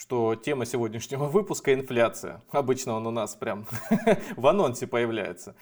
[0.00, 2.42] что тема сегодняшнего выпуска– инфляция.
[2.50, 3.66] Обычно он у нас прям
[4.36, 5.54] в анонсе появляется.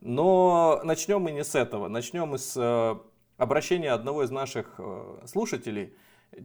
[0.00, 1.88] Но начнем мы не с этого.
[1.88, 2.96] Начнем мы с э,
[3.36, 5.92] обращения одного из наших э, слушателей.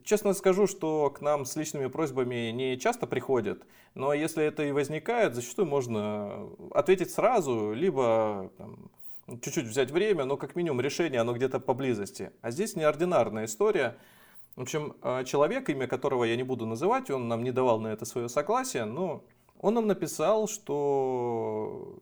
[0.04, 4.74] Честно скажу, что к нам с личными просьбами не часто приходят, но если это и
[4.74, 8.92] возникает, зачастую можно ответить сразу, либо там,
[9.42, 12.32] чуть-чуть взять время, но как минимум решение, оно где-то поблизости.
[12.42, 13.96] А здесь неординарная история.
[14.58, 17.88] В общем, э, человек, имя которого я не буду называть, он нам не давал на
[17.88, 19.24] это свое согласие, но
[19.60, 22.00] он нам написал, что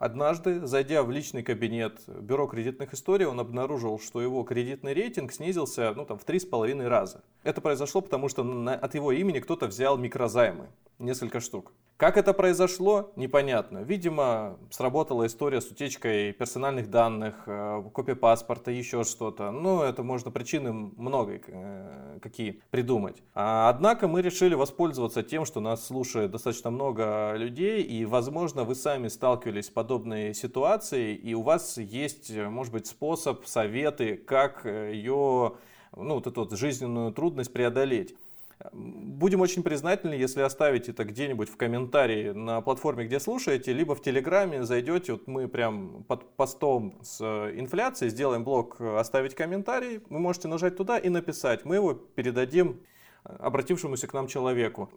[0.00, 5.92] Однажды, зайдя в личный кабинет бюро кредитных историй, он обнаружил, что его кредитный рейтинг снизился
[5.94, 7.22] ну, там, в три с половиной раза.
[7.42, 8.42] Это произошло потому, что
[8.82, 11.74] от его имени кто-то взял микрозаймы, несколько штук.
[12.00, 13.80] Как это произошло, непонятно.
[13.80, 19.50] Видимо, сработала история с утечкой персональных данных, э, копия паспорта, еще что-то.
[19.50, 23.22] Ну, это можно причины много э, какие придумать.
[23.34, 28.76] А, однако мы решили воспользоваться тем, что нас слушает достаточно много людей, и, возможно, вы
[28.76, 34.94] сами сталкивались с подобной ситуацией, и у вас есть, может быть, способ, советы, как э,
[34.94, 35.56] ее,
[35.94, 38.14] ну, вот эту вот жизненную трудность преодолеть.
[38.72, 44.02] Будем очень признательны, если оставите это где-нибудь в комментарии на платформе, где слушаете, либо в
[44.02, 50.00] Телеграме зайдете, вот мы прям под постом с э, инфляцией сделаем блок э, «Оставить комментарий»,
[50.10, 52.80] вы можете нажать туда и написать, мы его передадим
[53.24, 54.90] обратившемуся к нам человеку.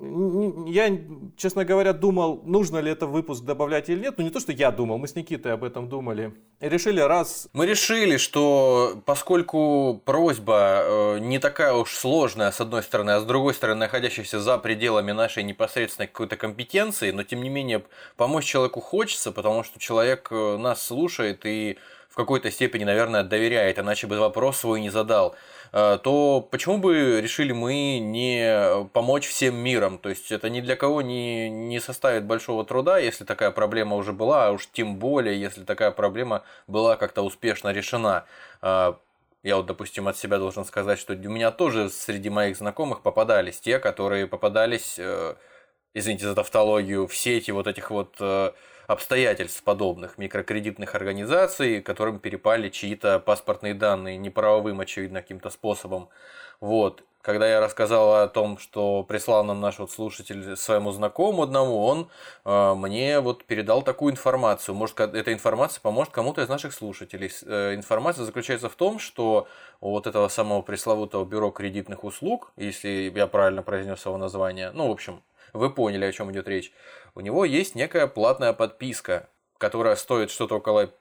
[0.67, 0.97] Я,
[1.35, 4.15] честно говоря, думал, нужно ли это выпуск добавлять или нет.
[4.17, 6.33] Ну, не то, что я думал, мы с Никитой об этом думали.
[6.59, 7.49] И решили раз...
[7.53, 13.25] Мы решили, что поскольку просьба э, не такая уж сложная, с одной стороны, а с
[13.25, 17.83] другой стороны, находящаяся за пределами нашей непосредственной какой-то компетенции, но, тем не менее,
[18.15, 21.77] помочь человеку хочется, потому что человек э, нас слушает и
[22.14, 25.36] в какой-то степени, наверное, доверяет, иначе бы вопрос свой не задал.
[25.73, 29.98] Э, то почему бы решили мы не помочь всем миром?
[29.98, 34.14] То есть это ни для кого не, не составит большого труда, если такая проблема уже
[34.14, 38.26] была, а уж тем более, если такая проблема была как-то успешно решена.
[38.61, 38.94] Э,
[39.42, 43.60] я вот, допустим, от себя должен сказать, что у меня тоже среди моих знакомых попадались
[43.60, 45.36] те, которые попадались, э,
[45.95, 48.16] извините за тавтологию, в сети вот этих вот
[48.88, 56.10] обстоятельств подобных микрокредитных организаций, которым перепали чьи-то паспортные данные неправовым, очевидно, каким-то способом.
[56.60, 57.04] Вот.
[57.22, 62.10] Когда я рассказал о том, что прислал нам наш вот слушатель своему знакомому одному, он
[62.43, 64.76] э, мне вот передал такую информацию.
[64.76, 67.32] Может, эта информация поможет кому-то из наших слушателей.
[67.45, 69.48] Э, информация заключается в том, что
[69.80, 74.89] у вот этого самого пресловутого бюро кредитных услуг, если я правильно произнес его название, ну,
[74.89, 75.23] в общем,
[75.54, 76.73] вы поняли, о чем идет речь.
[77.15, 80.91] У него есть некая платная подписка, которая стоит что-то около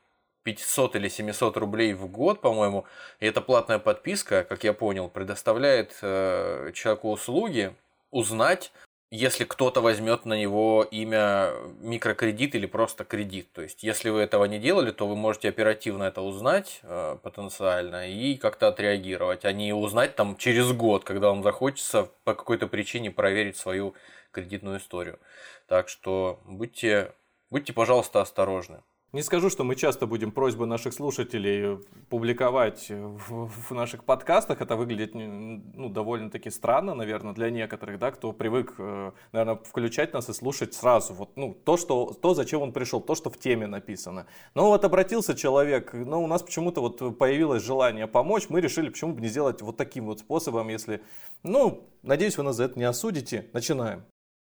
[0.42, 2.84] 500 или 700 рублей в год, по-моему.
[3.20, 7.74] И эта платная подписка, как я понял, предоставляет э, человеку услуги
[8.10, 8.72] узнать,
[9.10, 13.52] если кто-то возьмет на него имя микрокредит или просто кредит.
[13.52, 18.08] То есть, если вы этого не делали, то вы можете оперативно это узнать э, потенциально
[18.08, 23.10] и как-то отреагировать, а не узнать там через год, когда вам захочется по какой-то причине
[23.10, 23.94] проверить свою
[24.32, 25.18] кредитную историю.
[25.66, 27.14] Так что будьте,
[27.50, 28.82] будьте, пожалуйста, осторожны.
[29.12, 34.62] Не скажу, что мы часто будем просьбы наших слушателей публиковать в, в наших подкастах.
[34.62, 40.30] Это выглядит ну, довольно-таки странно, наверное, для некоторых, да, кто привык, э, наверное, включать нас
[40.30, 41.12] и слушать сразу.
[41.12, 44.26] Вот, ну, то, что, то, зачем он пришел, то, что в теме написано.
[44.54, 48.46] Но вот обратился человек, но у нас почему-то вот появилось желание помочь.
[48.48, 51.02] Мы решили, почему бы не сделать вот таким вот способом, если,
[51.42, 53.50] ну, надеюсь, вы нас за это не осудите.
[53.52, 54.04] Начинаем.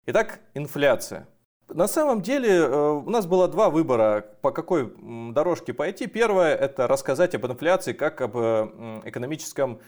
[0.04, 1.28] Итак, инфляция.
[1.68, 4.92] На самом деле э, у нас было два выбора, по какой
[5.32, 6.08] дорожке пойти.
[6.08, 9.80] Первое– это рассказать об инфляции как об э, экономическом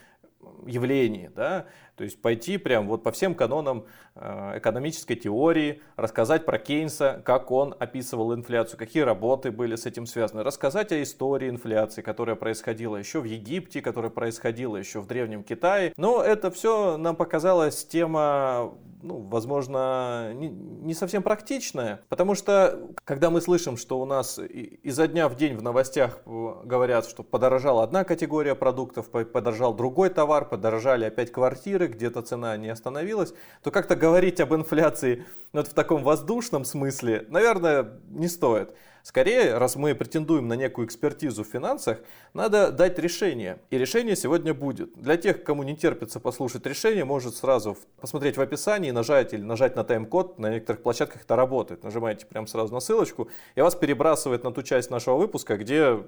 [0.67, 6.59] явлении, да, то есть пойти прям вот по всем канонам э, экономической теории, рассказать про
[6.59, 12.03] Кейнса, как он описывал инфляцию, какие работы были с этим связаны, рассказать о истории инфляции,
[12.03, 15.93] которая происходила еще в Египте, которая происходила еще в Древнем Китае.
[15.97, 18.75] Но это все нам показалось тема
[19.05, 24.41] ну, возможно, не, совсем практичная, потому что, когда мы слышим, что у нас
[24.83, 30.49] изо дня в день в новостях говорят, что подорожала одна категория продуктов, подорожал другой товар,
[30.49, 35.75] подорожали опять квартиры, цифры, где-то цена не остановилась, то как-то говорить об инфляции вот в
[35.75, 38.71] таком воздушном смысле, наверное, не стоит.
[39.03, 41.99] Скорее, раз мы претендуем на некую экспертизу в финансах,
[42.33, 43.59] надо дать решение.
[43.71, 44.95] И решение сегодня будет.
[44.97, 49.77] Для тех, кому не терпится послушать решение, может сразу посмотреть в описании, нажать или нажать
[49.77, 50.39] на тайм-код.
[50.39, 51.85] На некоторых площадках это работает.
[51.85, 55.99] Нажимаете прямо сразу на ссылочку, и вас перебрасывает на ту часть нашего выпуска, где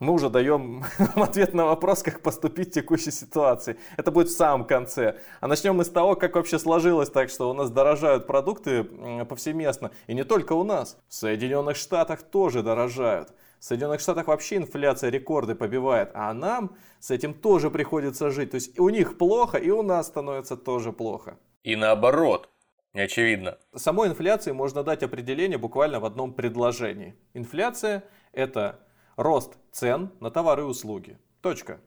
[0.00, 3.76] мы уже даем ответ на вопрос, как поступить в текущей ситуации.
[3.96, 5.18] Это будет в самом конце.
[5.40, 8.84] А начнем мы с того, как вообще сложилось так, что у нас дорожают продукты
[9.24, 9.92] повсеместно.
[10.06, 10.98] И не только у нас.
[11.08, 13.32] В Соединенных Штатах тоже дорожают.
[13.60, 18.50] В Соединенных Штатах вообще инфляция рекорды побивает, а нам с этим тоже приходится жить.
[18.50, 21.38] То есть у них плохо, и у нас становится тоже плохо.
[21.62, 22.50] И наоборот.
[22.92, 23.58] Не очевидно.
[23.74, 27.16] Самой инфляции можно дать определение буквально в одном предложении.
[27.32, 28.78] Инфляция– это
[29.16, 31.18] рост цен на товары и услуги.
[31.40, 31.80] Точка.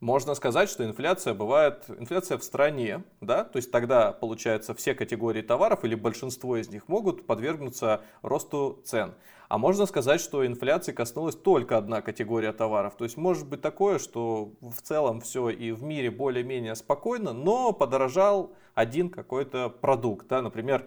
[0.00, 5.40] Можно сказать, что инфляция бывает, инфляция в стране, да, то есть тогда, получается, все категории
[5.40, 9.14] товаров или большинство из них могут подвергнуться росту цен.
[9.48, 12.96] А можно сказать, что инфляции коснулась только одна категория товаров.
[12.96, 17.72] То есть может быть такое, что в целом все и в мире более-менее спокойно, но
[17.72, 20.84] подорожал один какой-то продукт, да, например,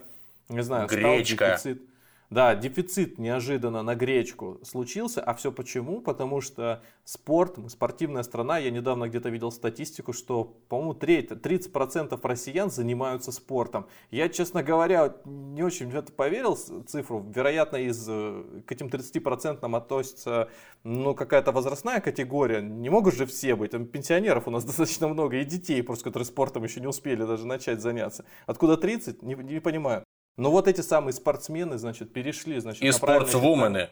[0.49, 1.35] не знаю, Гречка.
[1.35, 1.88] стал дефицит.
[2.29, 5.99] Да, дефицит неожиданно на гречку случился, а все почему?
[5.99, 12.69] Потому что спорт, мы спортивная страна, я недавно где-то видел статистику, что, по-моему, 30% россиян
[12.69, 13.87] занимаются спортом.
[14.11, 19.75] Я, честно говоря, не очень в это поверил, цифру, вероятно, из, э, к этим 30%
[19.75, 20.49] относится
[20.83, 25.37] ну, какая-то возрастная категория, не могут же все быть, там пенсионеров у нас достаточно много,
[25.37, 28.23] и детей, просто которые спортом еще не успели даже начать заняться.
[28.45, 30.03] Откуда 30, не, не понимаю.
[30.39, 33.89] Но вот эти самые спортсмены, значит, перешли, значит, и спортсвумены.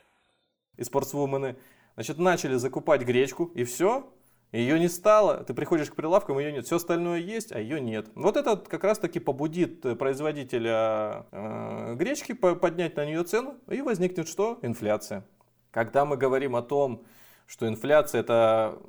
[0.77, 1.57] И спортсвумены,
[1.95, 4.09] значит, начали закупать гречку, и все,
[4.53, 6.65] ее не стало, ты приходишь к прилавкам, ее нет.
[6.65, 8.07] Все остальное есть, а ее нет.
[8.15, 14.29] Вот это как раз таки побудит производителя э, гречки поднять на нее цену, и возникнет
[14.29, 14.57] что?
[14.61, 15.25] Инфляция.
[15.71, 17.03] Когда мы говорим о том,
[17.45, 18.79] что инфляция это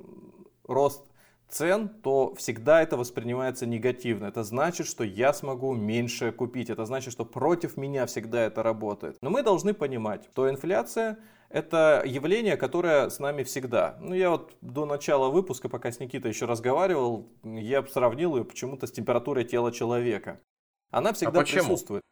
[0.62, 1.02] рост
[1.49, 4.27] цен, то всегда это воспринимается негативно.
[4.27, 6.71] Это значит, что я смогу меньше купить.
[6.71, 9.17] Это значит, что против меня всегда это работает.
[9.21, 11.19] Но мы должны понимать, что инфляция
[11.50, 13.97] это явление, которое с нами всегда.
[14.00, 18.87] Ну, я вот до начала выпуска, пока с Никитой еще разговаривал, я сравнил ее почему-то
[18.87, 20.41] с температурой тела человека.
[20.91, 22.03] Она всегда а присутствует.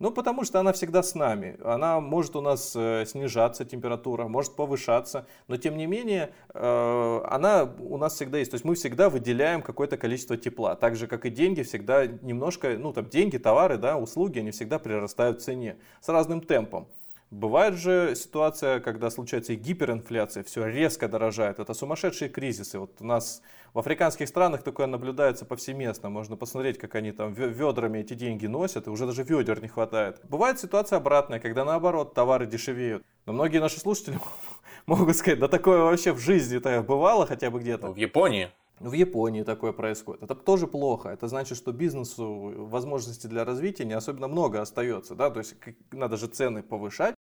[0.00, 1.58] Ну, потому что она всегда с нами.
[1.62, 7.70] Она может у нас э, снижаться, температура, может повышаться, но тем не менее э, она
[7.78, 8.50] у нас всегда есть.
[8.50, 10.74] То есть мы всегда выделяем какое-то количество тепла.
[10.74, 14.78] Так же, как и деньги, всегда немножко, ну там деньги, товары, да, услуги, они всегда
[14.78, 16.88] прирастают в цене с разным темпом.
[17.30, 21.60] Бывает же ситуация, когда случается и гиперинфляция, все резко дорожает.
[21.60, 22.80] Это сумасшедшие кризисы.
[22.80, 23.40] Вот у нас
[23.72, 26.10] в африканских странах такое наблюдается повсеместно.
[26.10, 30.20] Можно посмотреть, как они там ведрами эти деньги носят, и уже даже ведер не хватает.
[30.28, 33.04] Бывает ситуация обратная, когда наоборот товары дешевеют.
[33.26, 34.18] Но многие наши слушатели
[34.86, 37.92] могут сказать, да такое вообще в жизни-то бывало хотя бы где-то.
[37.92, 38.50] В Японии?
[38.80, 40.24] В Японии такое происходит.
[40.24, 41.10] Это тоже плохо.
[41.10, 42.26] Это значит, что бизнесу
[42.66, 45.14] возможностей для развития не особенно много остается.
[45.14, 45.30] Да?
[45.30, 45.54] То есть
[45.92, 47.14] надо же цены повышать.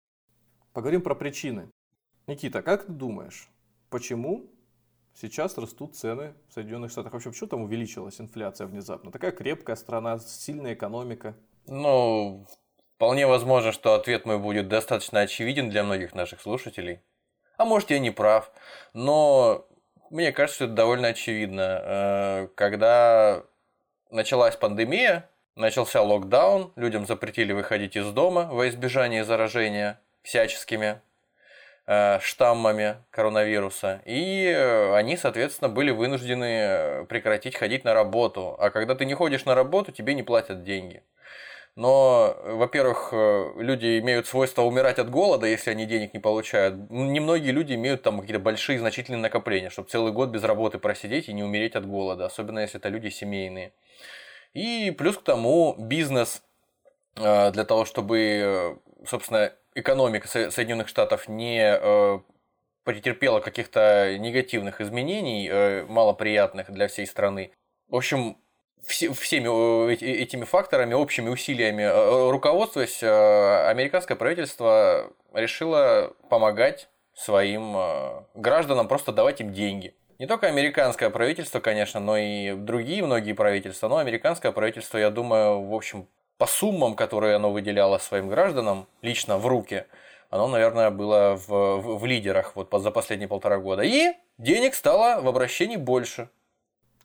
[0.79, 1.73] Поговорим про причины.
[2.29, 3.51] Никита, как ты думаешь,
[3.91, 4.49] почему
[5.13, 7.15] сейчас растут цены в Соединенных Штатах?
[7.15, 9.11] Вообще, почему там увеличилась инфляция внезапно?
[9.11, 11.35] Такая крепкая страна, сильная экономика.
[11.67, 12.47] Ну,
[12.95, 17.01] вполне возможно, что ответ мой будет достаточно очевиден для многих наших слушателей.
[17.57, 18.53] А может, я не прав.
[18.93, 19.67] Но
[20.11, 21.81] мне кажется, это довольно очевидно.
[21.83, 23.43] Э, когда
[24.13, 31.01] началась пандемия, начался локдаун, людям запретили выходить из дома во избежание заражения всяческими
[31.87, 34.03] э, штаммами коронавируса.
[34.05, 38.57] И э, они, соответственно, были вынуждены прекратить ходить на работу.
[38.59, 41.03] А когда ты не ходишь на работу, тебе не платят деньги.
[41.77, 46.91] Но, во-первых, э, люди имеют свойство умирать от голода, если они денег не получают.
[46.91, 51.33] Немногие люди имеют там какие-то большие значительные накопления, чтобы целый год без работы просидеть и
[51.33, 53.73] не умереть от голода, особенно если это люди семейные.
[54.55, 56.43] И плюс к тому бизнес
[57.15, 62.19] для того, чтобы, собственно, экономика Соединенных Штатов не э,
[62.85, 67.53] претерпела каких-то негативных изменений, э, малоприятных для всей страны.
[67.89, 68.37] В общем,
[68.87, 77.77] всеми этими факторами, общими усилиями э, руководствуясь, американское правительство решило помогать своим
[78.35, 79.95] гражданам, просто давать им деньги.
[80.19, 83.89] Не только американское правительство, конечно, но и другие многие правительства.
[83.89, 86.09] Но американское правительство, я думаю, в общем,
[86.39, 89.85] по суммам, которые оно выделяло своим гражданам лично в руки,
[90.31, 93.83] оно, наверное, было в, в, в лидерах вот за последние полтора года.
[93.83, 96.31] И денег стало в обращении больше.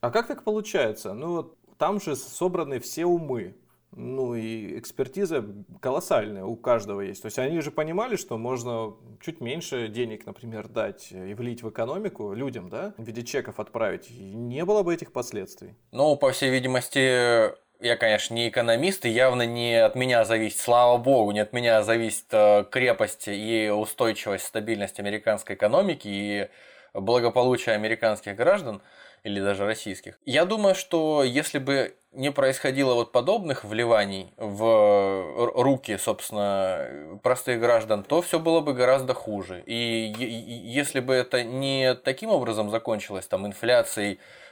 [0.02, 1.14] А как так получается?
[1.14, 3.56] Ну вот там же собраны все умы.
[3.96, 5.46] Ну и экспертиза
[5.80, 7.22] колоссальная у каждого есть.
[7.22, 11.70] То есть они же понимали, что можно чуть меньше денег, например, дать и влить в
[11.70, 14.10] экономику людям, да, в виде чеков отправить.
[14.10, 15.76] И не было бы этих последствий.
[15.92, 20.98] Ну, по всей видимости, я, конечно, не экономист, и явно не от меня зависит, слава
[20.98, 26.48] богу, не от меня зависит э, крепость и устойчивость, стабильность американской экономики и
[26.94, 28.82] благополучие американских граждан
[29.24, 30.18] или даже российских.
[30.26, 38.04] Я думаю, что если бы не происходило вот подобных вливаний в руки, собственно, простых граждан,
[38.04, 39.62] то все было бы гораздо хуже.
[39.66, 44.43] И если бы это не таким образом закончилось, там, инфляцией э,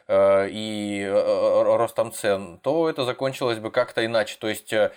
[0.52, 4.38] и э, ростом цен, то это закончилось бы как-то иначе.
[4.40, 4.92] То есть э,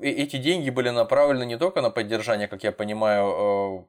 [0.00, 3.88] эти деньги были направлены не только на поддержание, как я понимаю,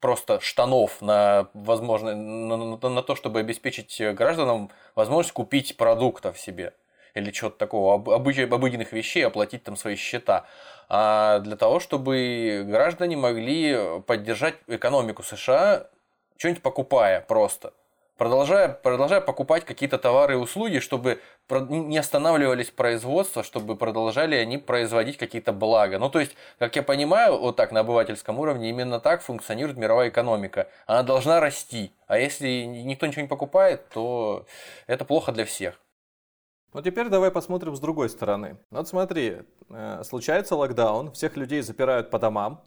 [0.00, 6.74] просто штанов на, возможно, на, на, на то, чтобы обеспечить гражданам возможность купить продуктов себе
[7.14, 10.46] или чего-то такого, обыч, обыденных вещей, оплатить там свои счета,
[10.88, 15.88] а для того, чтобы граждане могли поддержать экономику США,
[16.36, 17.72] что-нибудь покупая просто
[18.16, 21.20] продолжая, продолжая покупать какие-то товары и услуги, чтобы
[21.50, 25.98] не останавливались производства, чтобы продолжали они производить какие-то блага.
[25.98, 30.08] Ну, то есть, как я понимаю, вот так на обывательском уровне, именно так функционирует мировая
[30.08, 30.68] экономика.
[30.86, 31.92] Она должна расти.
[32.06, 34.46] А если никто ничего не покупает, то
[34.86, 35.80] это плохо для всех.
[36.72, 38.58] Ну теперь давай посмотрим с другой стороны.
[38.70, 39.38] Вот смотри,
[39.70, 42.62] э, случается локдаун, всех людей запирают по домам,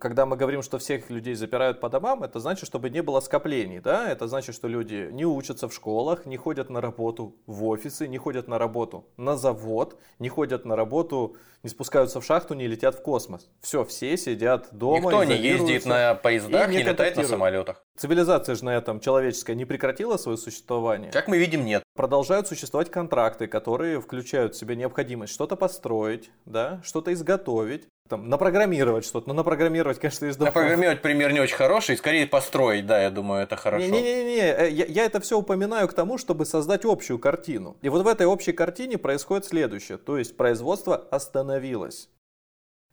[0.00, 3.80] когда мы говорим, что всех людей запирают по домам, это значит, чтобы не было скоплений,
[3.80, 4.10] да?
[4.10, 8.18] Это значит, что люди не учатся в школах, не ходят на работу в офисы, не
[8.18, 12.96] ходят на работу на завод, не ходят на работу, не спускаются в шахту, не летят
[12.96, 13.48] в космос.
[13.60, 14.98] Все, все сидят дома.
[14.98, 17.84] Никто не ездит на поездах, не, не летает на самолетах.
[17.98, 21.10] Цивилизация же на этом человеческая не прекратила свое существование.
[21.10, 21.82] Как мы видим, нет.
[21.96, 29.04] Продолжают существовать контракты, которые включают в себя необходимость что-то построить, да, что-то изготовить, там, напрограммировать
[29.04, 29.28] что-то.
[29.28, 30.46] Ну, напрограммировать, конечно, из дома.
[30.46, 33.84] Напрограммировать пример не очень хороший, скорее построить, да, я думаю, это хорошо.
[33.84, 37.76] Не-не-не, э, я, я это все упоминаю к тому, чтобы создать общую картину.
[37.82, 39.98] И вот в этой общей картине происходит следующее.
[39.98, 42.08] То есть производство остановилось.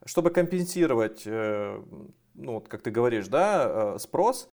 [0.04, 1.80] Чтобы компенсировать, э,
[2.34, 4.50] ну, вот как ты говоришь, да, э, спрос,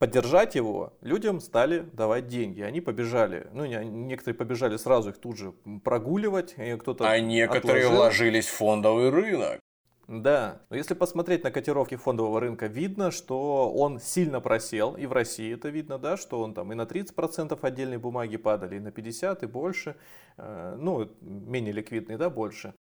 [0.00, 2.62] поддержать его, людям стали давать деньги.
[2.62, 5.52] Они побежали, ну, некоторые побежали сразу их тут же
[5.84, 7.90] прогуливать, кто-то А некоторые отложил.
[8.02, 9.60] вложились в фондовый рынок.
[10.08, 15.12] Да, но если посмотреть на котировки фондового рынка, видно, что он сильно просел, и в
[15.12, 18.88] России это видно, да, что он там и на 30% отдельной бумаги падали, и на
[18.88, 19.96] 50% и больше,
[20.38, 22.74] э, ну, менее ликвидные, да, больше.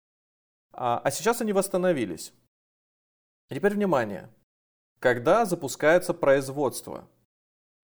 [0.73, 2.33] А, а сейчас они восстановились.
[3.51, 4.31] теперь внимание,
[5.00, 7.09] когда запускается производство,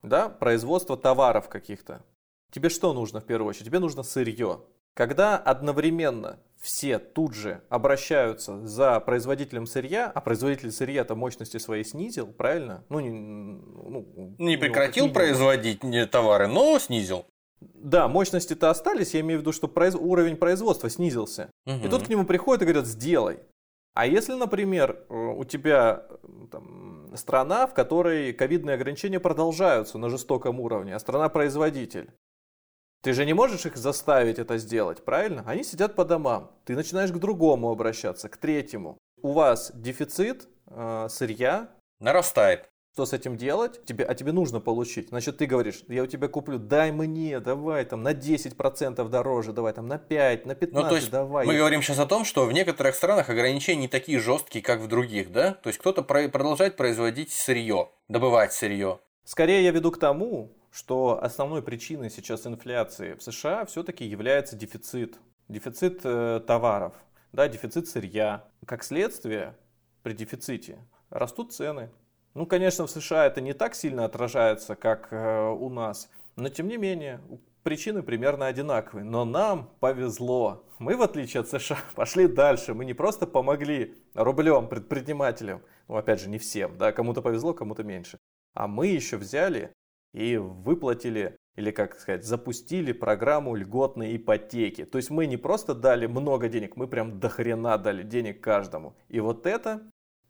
[0.02, 2.04] да, производство товаров каких-то,
[2.50, 3.66] тебе что нужно в первую очередь?
[3.66, 4.60] Тебе нужно сырье.
[4.94, 12.28] Когда одновременно все тут же обращаются за производителем сырья, а производитель сырья-то мощности свои снизил,
[12.28, 12.84] правильно?
[12.88, 15.80] Ну, не, ну, не прекратил производить
[16.10, 17.26] товары, но снизил.
[17.60, 19.94] Да, мощности-то остались, я имею в виду, что произ...
[19.94, 21.50] уровень производства снизился.
[21.66, 21.86] Угу.
[21.86, 23.40] И тут к нему приходят и говорят, сделай.
[23.94, 26.04] А если, например, э, у тебя
[26.50, 32.10] там, страна, в которой ковидные ограничения продолжаются на жестоком уровне, а страна-производитель,
[33.02, 35.44] ты же не можешь их заставить это сделать, правильно?
[35.46, 36.50] Они сидят по домам.
[36.64, 38.98] Ты начинаешь к другому обращаться, к третьему.
[39.22, 41.70] У вас дефицит э, сырья.
[42.00, 42.68] Нарастает.
[42.94, 43.84] Что с этим делать?
[43.84, 45.08] Тебе, а тебе нужно получить.
[45.08, 49.72] Значит, ты говоришь, я у тебя куплю, дай мне, давай там на 10% дороже, давай
[49.72, 51.44] там на 5, на 15, ну, то есть давай.
[51.44, 54.86] Мы говорим сейчас о том, что в некоторых странах ограничения не такие жесткие, как в
[54.86, 55.54] других, да?
[55.54, 59.00] То есть кто-то продолжает производить сырье, добывать сырье.
[59.24, 65.18] Скорее я веду к тому, что основной причиной сейчас инфляции в США все-таки является дефицит.
[65.48, 66.92] Дефицит э, товаров,
[67.32, 68.44] да, дефицит сырья.
[68.64, 69.56] Как следствие,
[70.04, 70.78] при дефиците
[71.10, 71.90] растут цены.
[72.34, 76.66] Ну, конечно, в США это не так сильно отражается, как э, у нас, но тем
[76.66, 77.20] не менее,
[77.62, 79.04] причины примерно одинаковые.
[79.04, 80.64] Но нам повезло.
[80.78, 82.74] Мы, в отличие от США, пошли дальше.
[82.74, 87.84] Мы не просто помогли рублем предпринимателям, ну, опять же, не всем, да, кому-то повезло, кому-то
[87.84, 88.18] меньше.
[88.54, 89.72] А мы еще взяли
[90.12, 94.84] и выплатили или, как сказать, запустили программу льготной ипотеки.
[94.84, 98.96] То есть мы не просто дали много денег, мы прям до хрена дали денег каждому.
[99.08, 99.82] И вот это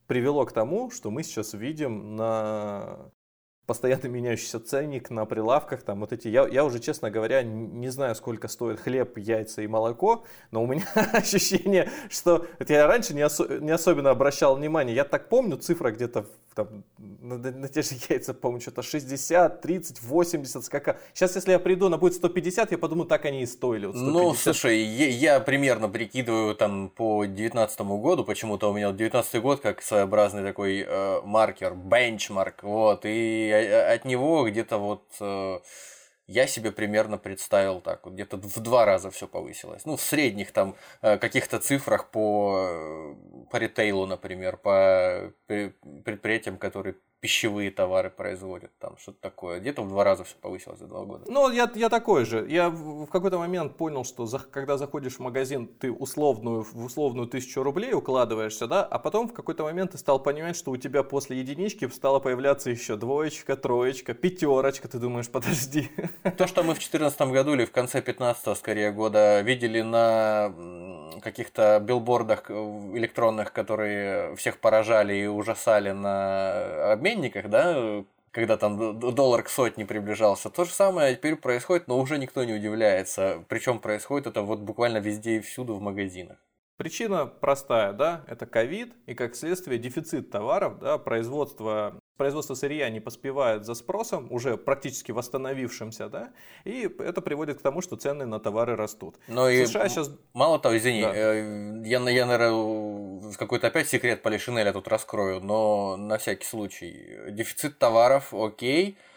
[0.06, 3.10] привело к тому, что мы сейчас видим на
[3.66, 8.14] постоянно меняющийся ценник на прилавках, там вот эти, я, я уже, честно говоря, не знаю,
[8.14, 13.22] сколько стоит хлеб, яйца и молоко, но у меня ощущение, что это я раньше не,
[13.22, 17.96] осо, не особенно обращал внимание, я так помню, цифра где-то там, на, на те же
[18.08, 20.98] яйца, по-моему, что-то 60, 30, 80, сколько.
[21.12, 23.86] Сейчас, если я приду, на будет 150, я подумаю, так они и стоили.
[23.86, 29.42] Вот ну, слушай, я, я примерно прикидываю там по 19 году, почему-то у меня 19
[29.42, 35.04] год как своеобразный такой э, маркер, бенчмарк, вот, и от него где-то вот...
[35.20, 35.60] Э,
[36.26, 39.84] я себе примерно представил так, вот где-то в два раза все повысилось.
[39.84, 43.14] Ну, в средних там э, каких-то цифрах по, э,
[43.50, 49.58] по ритейлу, например, по предприятиям, которые пищевые товары производят, там что-то такое.
[49.58, 51.24] Где-то в два раза все повысилось за два года.
[51.26, 52.46] Ну, я, я такой же.
[52.50, 57.26] Я в, какой-то момент понял, что за, когда заходишь в магазин, ты условную, в условную
[57.26, 61.02] тысячу рублей укладываешься, да, а потом в какой-то момент ты стал понимать, что у тебя
[61.02, 64.86] после единички стала появляться еще двоечка, троечка, пятерочка.
[64.88, 65.90] Ты думаешь, подожди.
[66.36, 70.52] То, что мы в 2014 году или в конце 15 скорее года видели на
[71.22, 79.42] каких-то билбордах электронных, которые всех поражали и ужасали на обмен обменниках, да, когда там доллар
[79.42, 80.50] к сотне приближался.
[80.50, 83.44] То же самое теперь происходит, но уже никто не удивляется.
[83.48, 86.38] Причем происходит это вот буквально везде и всюду в магазинах.
[86.76, 93.00] Причина простая, да, это ковид и как следствие дефицит товаров, да, производство производство сырья не
[93.00, 96.32] поспевает за спросом, уже практически восстановившимся, да,
[96.64, 99.16] и это приводит к тому, что цены на товары растут.
[99.28, 100.10] Но и США сейчас...
[100.32, 101.12] Мало того, извини, да.
[101.14, 107.30] Э, я, я, наверное, какой-то опять секрет Полишинеля тут раскрою, но на всякий случай.
[107.30, 109.13] Дефицит товаров, окей, а,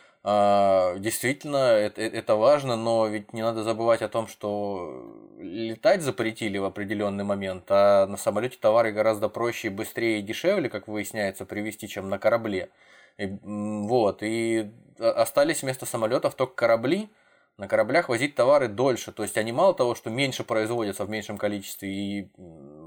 [0.99, 5.05] действительно, это, это важно, но ведь не надо забывать о том, что
[5.39, 10.87] летать запретили в определенный момент, а на самолете товары гораздо проще, быстрее и дешевле, как
[10.87, 12.69] выясняется, привезти, чем на корабле.
[13.17, 17.09] И, вот, и остались вместо самолетов только корабли.
[17.57, 19.11] На кораблях возить товары дольше.
[19.11, 22.29] То есть они мало того, что меньше производятся в меньшем количестве, и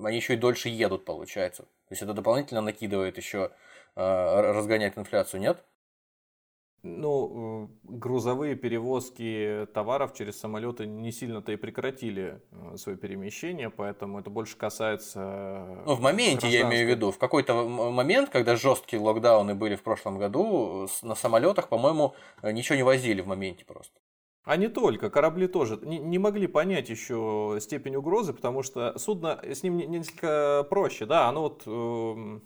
[0.04, 1.62] они еще и дольше едут, получается.
[1.62, 3.50] То есть это дополнительно накидывает еще,
[3.96, 5.64] а, разгоняет инфляцию, нет?
[6.82, 14.18] Ну, э, грузовые перевозки товаров через самолеты не сильно-то и прекратили э, свое перемещение, поэтому
[14.20, 15.82] это больше касается...
[15.84, 17.10] Ну, в моменте я имею в виду.
[17.10, 22.82] В какой-то момент, когда жесткие локдауны были в прошлом году, на самолетах, по-моему, ничего не
[22.82, 24.00] возили в моменте просто.
[24.44, 29.38] А не только, корабли тоже не, не могли понять еще степень угрозы, потому что судно
[29.42, 32.40] с ним несколько проще, да, оно вот э,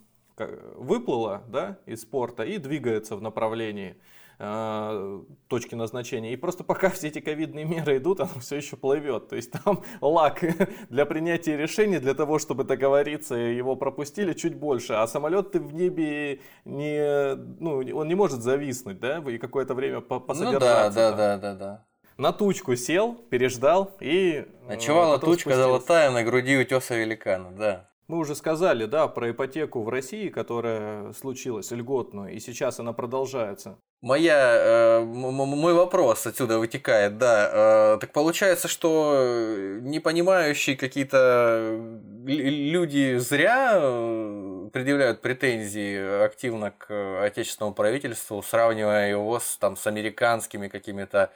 [0.74, 4.00] выплыло, да, из порта и двигается в направлении Э,
[4.38, 6.32] точки назначения.
[6.32, 9.28] И просто пока все эти ковидные меры идут, оно все еще плывет.
[9.28, 10.42] То есть там лак
[10.88, 14.94] для принятия решений, для того, чтобы договориться, его пропустили чуть больше.
[14.94, 20.00] А самолет ты в небе не, ну, он не может зависнуть, да, и какое-то время
[20.00, 20.88] посодержаться.
[20.88, 21.84] Ну да, да, да, да, да.
[22.16, 24.46] На тучку сел, переждал и...
[24.66, 25.62] Э, Ночевала тучка спустился.
[25.62, 27.90] золотая на груди утеса великана, да.
[28.06, 33.78] Мы уже сказали, да, про ипотеку в России, которая случилась льготную, и сейчас она продолжается.
[34.02, 37.94] Моя, э, мой вопрос отсюда вытекает, да.
[37.94, 41.80] Э, так получается, что не понимающие какие-то
[42.26, 50.68] люди зря э, предъявляют претензии активно к отечественному правительству, сравнивая его с, там, с американскими
[50.68, 51.30] какими-то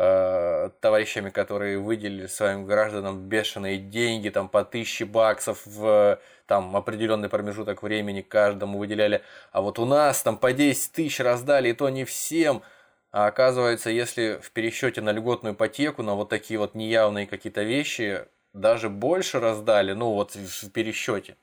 [0.00, 7.28] Э, товарищами, которые выделили своим гражданам бешеные деньги, там по тысяче баксов в там определенный
[7.28, 11.88] промежуток времени каждому выделяли, а вот у нас там по 10 тысяч раздали, и то
[11.88, 12.62] не всем.
[13.10, 18.24] А оказывается, если в пересчете на льготную ипотеку, на вот такие вот неявные какие-то вещи,
[18.52, 21.36] даже больше раздали, ну вот в пересчете,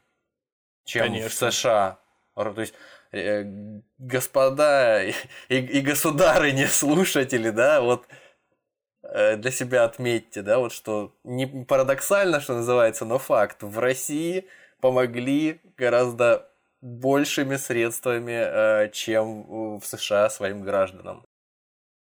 [0.85, 1.29] чем Конечно.
[1.29, 1.99] в США.
[2.35, 2.73] То есть
[3.11, 3.43] э,
[3.97, 5.13] господа и,
[5.49, 8.05] и государыни слушатели, да, вот
[9.37, 13.63] для себя отметьте, да, вот что не парадоксально, что называется, но факт.
[13.63, 14.45] В России
[14.81, 16.49] помогли гораздо
[16.81, 21.25] большими средствами, э, чем в США своим гражданам.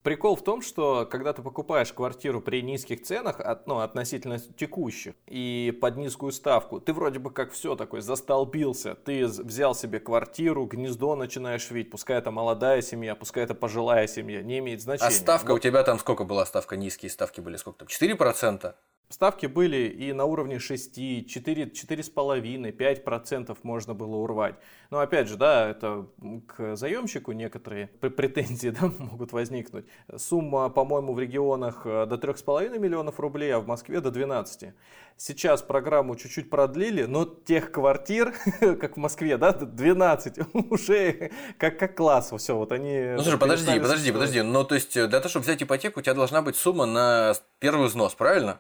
[0.06, 5.14] Прикол в том, что когда ты покупаешь квартиру при низких ценах, от, ну, относительно текущих,
[5.26, 10.64] и под низкую ставку, ты вроде бы как все такой застолбился, ты взял себе квартиру,
[10.66, 15.08] гнездо начинаешь видеть, пускай это молодая семья, пускай это пожилая семья, не имеет значения.
[15.08, 15.56] А ставка вот.
[15.56, 18.74] у тебя там сколько была ставка, низкие ставки были, сколько там, 4%?
[19.08, 24.56] Ставки были и на уровне 6, 4, 4,5, 5% можно было урвать.
[24.90, 26.08] Но опять же, да, это
[26.48, 29.86] к заемщику некоторые претензии да, могут возникнуть.
[30.16, 34.74] Сумма, по-моему, в регионах э, до 3,5 миллионов рублей, а в Москве до 12.
[35.16, 40.38] Сейчас программу чуть-чуть продлили, но тех квартир, как в Москве, да, 12,
[40.70, 43.12] уже как, как класс, все, вот они...
[43.16, 46.14] Ну, слушай, подожди, подожди, подожди, ну, то есть, для того, чтобы взять ипотеку, у тебя
[46.14, 48.58] должна быть сумма на первый взнос, правильно?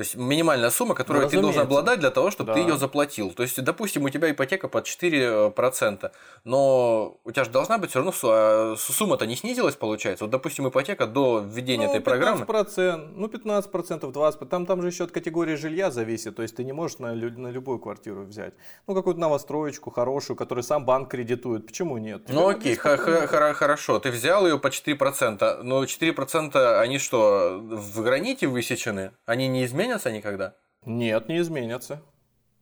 [0.00, 2.54] То есть минимальная сумма, которую ну, ты должен обладать для того, чтобы да.
[2.54, 3.32] ты ее заплатил.
[3.32, 6.10] То есть, допустим, у тебя ипотека под 4%,
[6.44, 10.24] но у тебя же должна быть все равно а, сумма-то не снизилась, получается.
[10.24, 12.46] Вот, допустим, ипотека до введения ну, этой 15%, программы.
[13.14, 14.46] Ну, 15%, 20%.
[14.46, 16.34] Там, там же еще от категории жилья зависит.
[16.34, 18.54] То есть, ты не можешь на, на любую квартиру взять.
[18.86, 21.66] Ну, какую-то новостроечку хорошую, которую сам банк кредитует.
[21.66, 22.24] Почему нет?
[22.24, 23.98] Тебе ну, окей, х- х- хорошо.
[23.98, 29.12] Ты взял ее по 4%, но 4% они что, в граните высечены?
[29.26, 29.89] Они не изменятся?
[29.90, 30.54] Изменятся никогда?
[30.84, 32.00] Нет, не изменятся.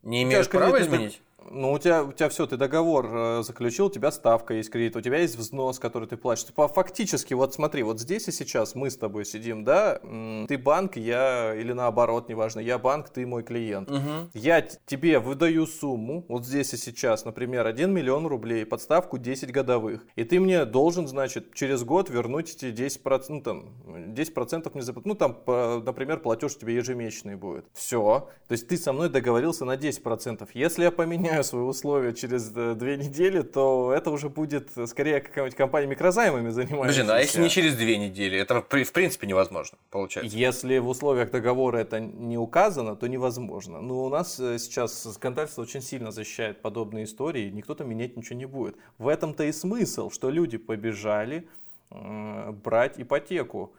[0.01, 1.21] Не имеют права изменить?
[1.51, 4.95] Ну, у тебя, у тебя все, ты договор э, заключил, у тебя ставка есть кредит,
[4.95, 6.45] у тебя есть взнос, который ты платишь.
[6.45, 9.99] Типа, фактически, вот смотри, вот здесь и сейчас мы с тобой сидим, да,
[10.47, 13.89] ты банк, я, или наоборот, неважно, я банк, ты мой клиент.
[13.89, 14.29] Угу.
[14.33, 20.05] Я тебе выдаю сумму, вот здесь и сейчас, например, 1 миллион рублей, подставку 10 годовых,
[20.15, 25.07] и ты мне должен, значит, через год вернуть эти 10%, ну, там, 10% мне заплатить,
[25.07, 25.41] ну, там,
[25.85, 27.65] например, платеж тебе ежемесячный будет.
[27.73, 30.47] Все, то есть ты со мной договорился на 10%.
[30.53, 34.87] Если я поменяю поменяю свои условия через э, две недели, то это уже будет э,
[34.87, 37.03] скорее какая-нибудь компания микрозаймами занимающаяся.
[37.03, 38.37] Блин, а если не через две недели?
[38.37, 40.35] Это в принципе невозможно, получается.
[40.35, 43.81] Если в условиях договора это не указано, то невозможно.
[43.81, 48.37] Но у нас э, сейчас законодательство очень сильно защищает подобные истории, никто там менять ничего
[48.37, 48.75] не будет.
[48.97, 51.47] В этом-то и смысл, что люди побежали
[51.89, 53.73] брать ипотеку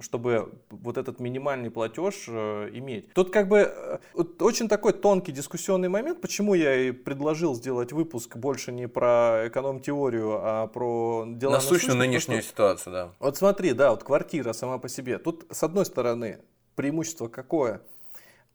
[0.00, 3.12] чтобы вот этот минимальный платеж э, иметь.
[3.14, 3.72] Тут как бы
[4.14, 9.48] э, очень такой тонкий дискуссионный момент, почему я и предложил сделать выпуск больше не про
[9.48, 13.12] эконом-теорию, а про дела насущную нынешнюю что, ситуацию, да.
[13.18, 15.18] Вот смотри, да, вот квартира сама по себе.
[15.18, 16.40] Тут с одной стороны
[16.74, 17.80] преимущество какое?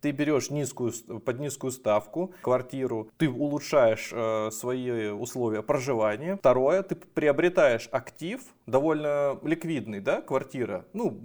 [0.02, 6.38] Ты берешь низкую, под низкую ставку квартиру, ты улучшаешь э, свои условия проживания.
[6.38, 10.86] Второе, ты приобретаешь актив, довольно ликвидный, да, квартира.
[10.94, 11.20] Ну,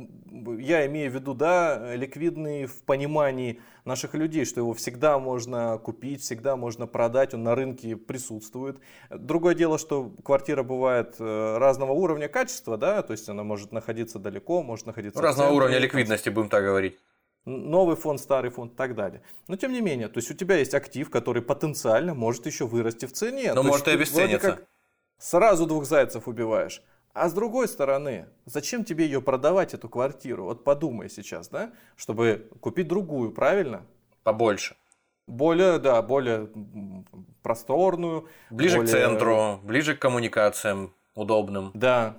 [0.58, 6.22] я имею в виду, да, ликвидный в понимании наших людей, что его всегда можно купить,
[6.22, 8.78] всегда можно продать, он на рынке присутствует.
[9.10, 14.18] Другое дело, что квартира бывает э, разного уровня качества, да, то есть она может находиться
[14.18, 15.20] далеко, может находиться...
[15.20, 16.98] Разного уровня ликвидности, будем так говорить
[17.44, 19.22] новый фонд, старый фонд и так далее.
[19.48, 23.06] Но тем не менее, то есть у тебя есть актив, который потенциально может еще вырасти
[23.06, 23.52] в цене.
[23.54, 24.60] Но то может и обесцениться.
[25.18, 26.82] Сразу двух зайцев убиваешь.
[27.12, 30.44] А с другой стороны, зачем тебе ее продавать, эту квартиру?
[30.44, 33.86] Вот подумай сейчас, да, чтобы купить другую, правильно?
[34.24, 34.76] Побольше.
[35.28, 36.50] Более, да, более
[37.42, 38.28] просторную.
[38.50, 38.88] Ближе более...
[38.88, 41.70] к центру, ближе к коммуникациям удобным.
[41.72, 42.16] Да.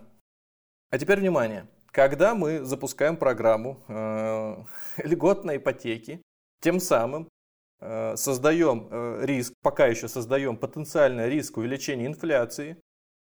[0.91, 1.67] А теперь внимание.
[1.91, 4.55] Когда мы запускаем программу э,
[5.03, 6.21] льготной ипотеки,
[6.61, 7.29] тем самым
[7.79, 12.77] э, создаем э, риск, пока еще создаем потенциальный риск увеличения инфляции,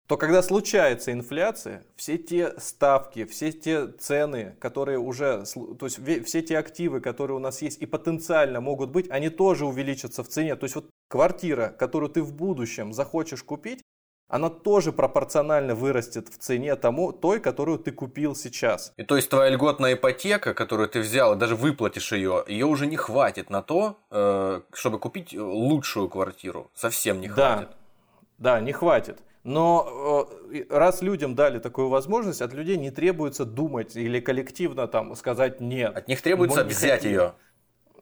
[0.08, 5.46] то когда случается инфляция, все те ставки, все те цены, которые уже,
[5.80, 9.66] то есть все те активы, которые у нас есть и потенциально могут быть, они тоже
[9.66, 10.56] увеличатся в цене.
[10.56, 13.82] То есть вот квартира, которую ты в будущем захочешь купить,
[14.28, 18.94] она тоже пропорционально вырастет в цене тому, той, которую ты купил сейчас.
[18.98, 22.88] И то есть твоя льготная ипотека, которую ты взял, и даже выплатишь ее, ее уже
[22.88, 26.72] не хватит на то, э, чтобы купить лучшую квартиру.
[26.74, 27.70] Совсем не хватит.
[28.38, 29.20] Да, да не хватит.
[29.44, 35.16] Но э, раз людям дали такую возможность, от людей не требуется думать или коллективно там
[35.16, 35.96] сказать нет.
[35.96, 37.36] От них требуется взять ее.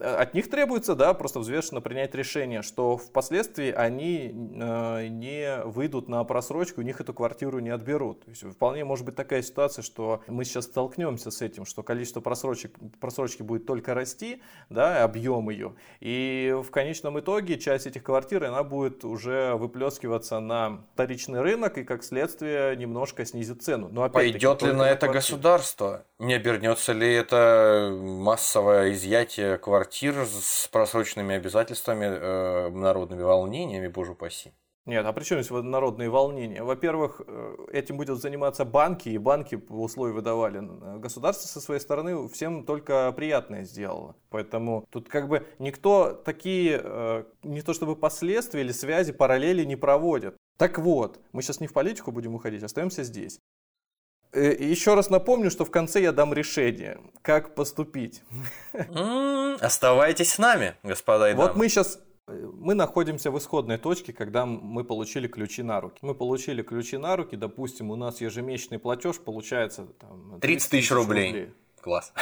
[0.03, 6.09] Э, от них требуется, да, просто взвешенно принять решение, что впоследствии они э, не выйдут
[6.09, 8.25] на просрочку, у них эту квартиру не отберут.
[8.25, 12.19] То есть вполне может быть такая ситуация, что мы сейчас столкнемся с этим, что количество
[12.19, 18.43] просрочек, просрочки будет только расти, да, объем ее, и в конечном итоге часть этих квартир,
[18.43, 23.87] она будет уже выплескиваться на вторичный рынок и, как следствие, немножко снизит цену.
[23.89, 25.13] Но Пойдет ли на это квартир.
[25.13, 26.03] государство?
[26.19, 29.92] Не обернется ли это массовое изъятие квартир?
[29.93, 34.51] Квартир с просроченными обязательствами, э, народными волнениями, боже упаси.
[34.85, 36.63] Нет, а при чем здесь народные волнения?
[36.63, 40.61] Во-первых, э, этим будут заниматься банки, и банки по условию выдавали.
[40.99, 44.15] Государство со своей стороны всем только приятное сделало.
[44.29, 49.75] Поэтому тут как бы никто такие, э, не то чтобы последствия или связи, параллели не
[49.77, 50.35] проводит.
[50.57, 53.39] Так вот, мы сейчас не в политику будем уходить, остаемся здесь.
[54.33, 58.23] Э, еще раз напомню, что в конце я дам решение, как поступить.
[59.59, 61.47] Оставайтесь с нами, господа и дамы.
[61.47, 65.99] Вот мы сейчас мы находимся в исходной точке, когда мы получили ключи на руки.
[66.01, 70.91] Мы получили ключи на руки, допустим, у нас ежемесячный платеж получается там, 30, 30 тысяч
[70.91, 71.27] рублей.
[71.27, 71.49] рублей.
[71.81, 72.13] Класс.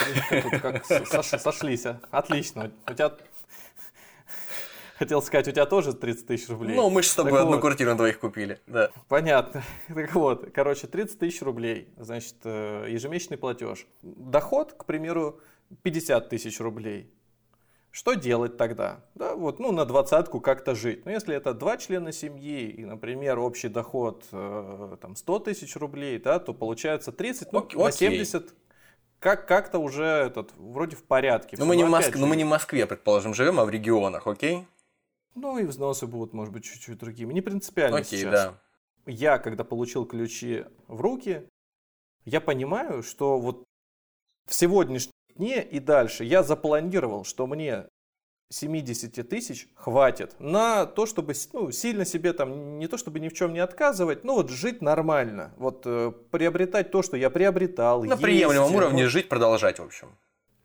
[0.41, 2.01] Тут как сошлись, а?
[2.09, 2.71] Отлично.
[2.89, 3.15] У тебя
[5.01, 6.75] Хотел сказать, у тебя тоже 30 тысяч рублей.
[6.75, 7.61] Ну, мы же с тобой так одну вот.
[7.61, 8.91] квартиру на двоих купили, да.
[9.07, 9.63] Понятно.
[9.87, 13.87] Так вот, короче, 30 тысяч рублей, значит, э, ежемесячный платеж.
[14.03, 15.39] Доход, к примеру,
[15.81, 17.11] 50 тысяч рублей.
[17.89, 19.03] Что делать тогда?
[19.15, 21.03] Да, вот, ну, на двадцатку как-то жить.
[21.03, 26.19] Но если это два члена семьи, и, например, общий доход э, там 100 тысяч рублей,
[26.19, 28.53] да, то получается 30, ну, на 70
[29.17, 31.55] как, как-то уже этот, вроде в порядке.
[31.57, 32.15] Но мы, не в Моск...
[32.15, 34.67] Но мы не в Москве, предположим, живем, а в регионах, окей?
[35.35, 37.33] Ну и взносы будут, может быть, чуть-чуть другими.
[37.33, 38.31] Не принципиально Окей, сейчас.
[38.31, 38.61] Да.
[39.05, 41.47] Я, когда получил ключи в руки,
[42.25, 43.63] я понимаю, что вот
[44.47, 47.87] в сегодняшнем дне и дальше я запланировал, что мне
[48.49, 53.33] 70 тысяч хватит на то, чтобы ну, сильно себе там, не то чтобы ни в
[53.33, 55.53] чем не отказывать, но вот жить нормально.
[55.57, 58.03] Вот э, приобретать то, что я приобретал.
[58.03, 60.17] На есть, приемлемом уровне жить, продолжать, в общем.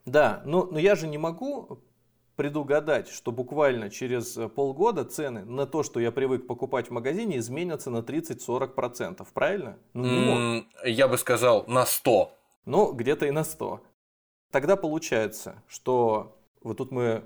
[0.05, 1.81] Да, но, но я же не могу
[2.37, 7.39] предугадать, что буквально через э, полгода цены на то, что я привык покупать в магазине,
[7.39, 9.27] изменятся на 30-40%.
[9.33, 9.79] Правильно?
[9.95, 12.33] Ну, mm, я бы сказал на 100.
[12.67, 13.81] Ну, где-то и на 100.
[14.51, 17.25] Тогда получается, что вот тут мы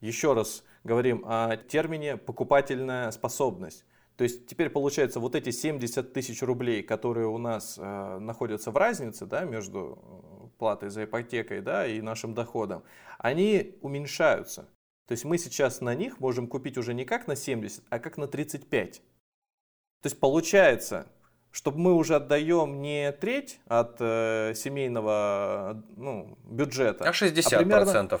[0.00, 3.84] еще раз говорим о термине покупательная способность.
[4.16, 8.76] То есть теперь получается вот эти 70 тысяч рублей, которые у нас э, находятся в
[8.76, 12.82] разнице да, между э, платой за ипотекой да, и нашим доходом,
[13.20, 14.62] они уменьшаются.
[15.06, 18.16] То есть мы сейчас на них можем купить уже не как на 70, а как
[18.16, 18.94] на 35.
[18.94, 19.02] То
[20.06, 21.06] есть получается,
[21.50, 27.42] чтобы мы уже отдаем не треть от э, семейного ну, бюджета, а 60%.
[27.52, 28.20] А примерно,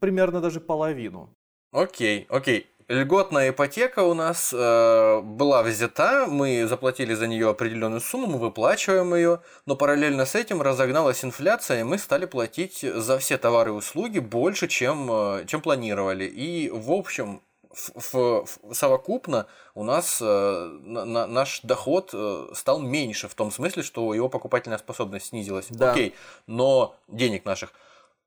[0.00, 1.36] примерно даже половину.
[1.70, 8.26] Окей, окей льготная ипотека у нас э, была взята, мы заплатили за нее определенную сумму,
[8.26, 13.38] мы выплачиваем ее, но параллельно с этим разогналась инфляция, и мы стали платить за все
[13.38, 16.24] товары и услуги больше, чем, э, чем планировали.
[16.24, 22.80] И в общем, в, в, в, совокупно у нас э, на, наш доход э, стал
[22.80, 25.66] меньше, в том смысле, что его покупательная способность снизилась.
[25.70, 25.92] Да.
[25.92, 26.16] Окей,
[26.48, 27.72] но денег наших.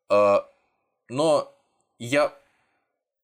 [0.09, 0.37] Э,
[1.09, 1.53] но
[1.99, 2.31] я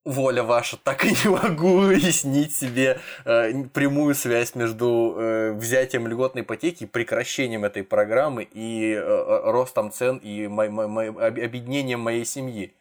[0.04, 6.42] воля ваша, так и не могу уяснить себе э, прямую связь между э, взятием льготной
[6.42, 12.24] ипотеки, прекращением этой программы и э, э ростом цен и мо- мо- мо- объединением моей
[12.24, 12.74] семьи.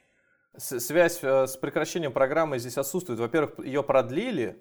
[0.58, 3.20] Связь э, с прекращением программы здесь отсутствует.
[3.20, 4.58] Во-первых, ее продлили,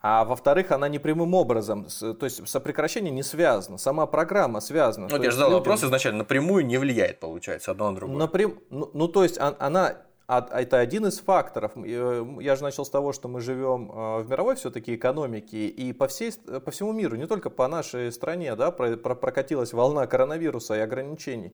[0.00, 5.08] а во-вторых, она не прямым образом, то есть сопрекращение не связано, сама программа связана.
[5.10, 5.58] Ну, я задал людям...
[5.60, 8.16] вопрос изначально, напрямую не влияет, получается, одно на другое.
[8.16, 8.58] Напрям...
[8.70, 9.96] Ну, ну, то есть она
[10.28, 11.72] а, это один из факторов.
[11.76, 15.94] Э, я же начал с того, что мы живем э, в мировой все-таки экономике, и
[15.94, 20.80] по, всей, по всему миру, не только по нашей стране, да, прокатилась волна коронавируса и
[20.80, 21.50] ограничений.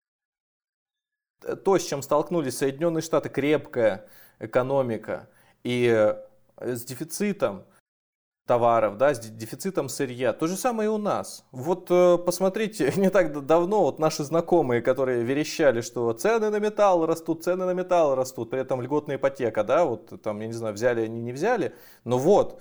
[1.64, 4.08] То, с чем столкнулись Соединенные Штаты, крепкая
[4.40, 5.28] экономика,
[5.62, 7.66] и э, с дефицитом
[8.46, 10.32] товаров, да, с дефицитом сырья.
[10.32, 11.44] То же самое и у нас.
[11.50, 17.06] Вот э, посмотрите, не так давно вот наши знакомые, которые верещали, что цены на металл
[17.06, 20.74] растут, цены на металл растут, при этом льготная ипотека, да, вот там, я не знаю,
[20.74, 22.60] взяли они, не взяли, но вот,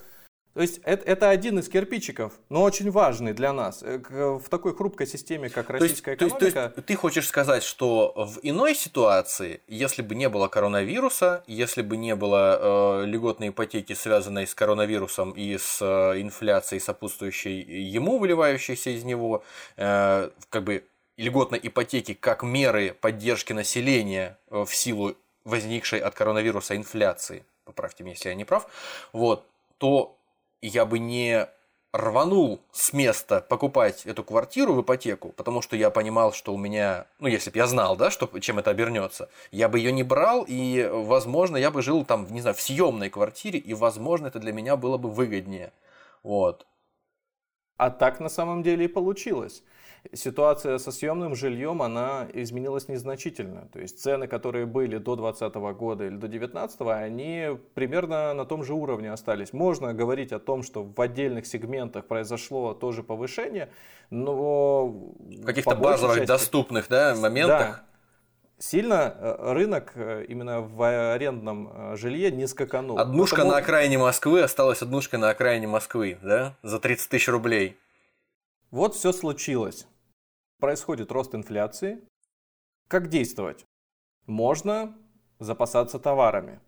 [0.54, 4.76] то есть это, это один из кирпичиков, но очень важный для нас э, в такой
[4.76, 6.54] хрупкой системе, как российская то есть, экономика.
[6.54, 10.48] То есть, то есть ты хочешь сказать, что в иной ситуации, если бы не было
[10.48, 16.80] коронавируса, если бы не было э, льготной ипотеки, связанной с коронавирусом и с э, инфляцией,
[16.80, 19.44] сопутствующей ему, выливающейся из него,
[19.78, 20.84] э, как бы
[21.18, 28.14] льготной ипотеки как меры поддержки населения э, в силу возникшей от коронавируса инфляции, поправьте меня,
[28.14, 28.68] если я не прав,
[29.14, 29.48] вот,
[29.80, 30.16] то
[30.68, 31.48] я бы не
[31.94, 37.06] рванул с места покупать эту квартиру в ипотеку, потому что я понимал, что у меня,
[37.20, 40.44] ну, если бы я знал, да, что, чем это обернется, я бы ее не брал,
[40.48, 44.54] и, возможно, я бы жил там, не знаю, в съемной квартире, и, возможно, это для
[44.54, 45.72] меня было бы выгоднее.
[46.24, 46.66] Вот.
[47.78, 49.64] А так на самом деле и получилось
[50.12, 53.70] ситуация со съемным жильем, она изменилась незначительно.
[53.72, 58.64] То есть цены, которые были до 2020 года или до 2019, они примерно на том
[58.64, 59.54] же уровне остались.
[59.54, 63.70] Можно говорить о том, что в отдельных сегментах произошло тоже повышение,
[64.10, 64.88] но...
[64.88, 66.28] В каких-то базовых части...
[66.28, 67.78] доступных да, моментах.
[67.78, 67.84] Да,
[68.60, 73.00] сильно э, рынок э, именно в арендном э, жилье не скаканул.
[73.00, 73.52] Однушка Потому...
[73.54, 77.78] на окраине Москвы осталась однушка на окраине Москвы, да, за 30 тысяч рублей.
[78.72, 79.88] Вот все случилось.
[80.64, 82.00] Происходит рост инфляции.
[82.88, 83.66] Как действовать?
[84.28, 84.96] Можно
[85.40, 86.62] запасаться товарами.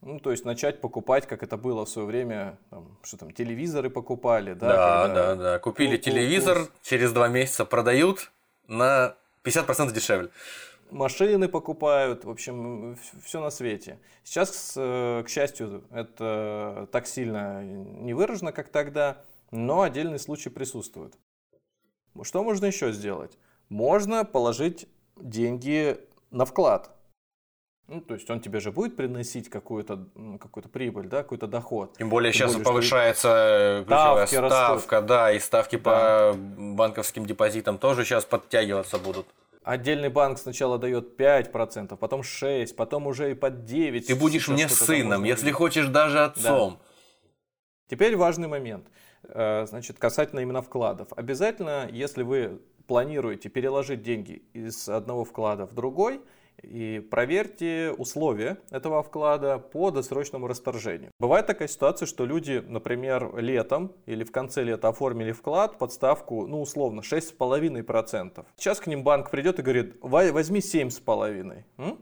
[0.00, 3.88] Ну, то есть начать покупать, как это было в свое время, там, что там, телевизоры
[3.88, 4.72] покупали, да?
[4.72, 5.58] Да, да, да.
[5.60, 8.32] Купили телевизор, через два месяца продают
[8.66, 10.30] на 50% дешевле.
[10.90, 14.00] Машины покупают, в общем, все на свете.
[14.24, 21.14] Сейчас, э, к счастью, это так сильно не выражено, как тогда, но отдельные случаи присутствуют.
[22.24, 23.38] Что можно еще сделать?
[23.68, 25.98] Можно положить деньги
[26.30, 26.90] на вклад.
[27.88, 30.08] Ну, то есть он тебе же будет приносить какую-то
[30.40, 31.96] какую прибыль, да, какой-то доход.
[31.96, 36.32] Тем более Тем сейчас более, повышается ставки ставка, да, и ставки да.
[36.32, 39.26] по банковским депозитам тоже сейчас подтягиваться будут.
[39.62, 44.00] Отдельный банк сначала дает 5%, потом 6%, потом уже и под 9%.
[44.00, 46.78] Ты будешь мне сыном, если хочешь даже отцом.
[46.80, 46.86] Да.
[47.88, 48.86] Теперь важный момент.
[49.24, 51.08] Э, значит, касательно именно вкладов.
[51.16, 56.20] Обязательно, если вы планируете переложить деньги из одного вклада в другой,
[56.62, 61.10] и проверьте условия этого вклада по досрочному расторжению.
[61.18, 66.46] Бывает такая ситуация, что люди, например, летом или в конце лета оформили вклад под ставку,
[66.46, 68.44] ну, условно, 6,5%.
[68.56, 71.98] Сейчас к ним банк придет и говорит, возьми 7,5%.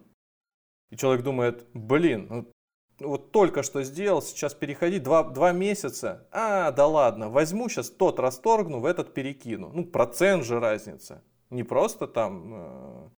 [0.91, 2.54] И человек думает, блин, ну,
[3.01, 6.27] вот только что сделал, сейчас переходить два, два месяца.
[6.31, 9.71] А, да ладно, возьму сейчас тот расторгну, в этот перекину.
[9.73, 11.23] Ну, процент же разница.
[11.51, 13.13] Не просто там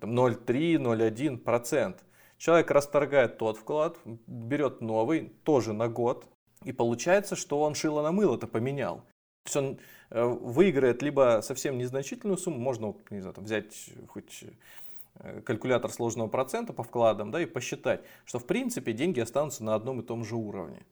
[0.00, 2.04] 0,3, 0,1 процент.
[2.36, 6.26] Человек расторгает тот вклад, берет новый, тоже на год,
[6.64, 8.98] и получается, что он шило на мыло это поменял.
[9.44, 9.78] То есть он
[10.10, 14.48] э, выиграет либо совсем незначительную сумму, можно не знаю, там, взять хоть Э,
[15.44, 20.00] калькулятор сложного процента по вкладам, да, и посчитать, что в принципе деньги останутся на одном
[20.00, 20.84] и том же уровне.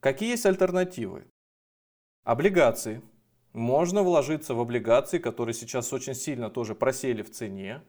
[0.00, 1.26] Какие есть альтернативы?
[2.24, 3.02] Облигации.
[3.52, 7.82] Можно вложиться в облигации, которые сейчас очень сильно тоже просели в цене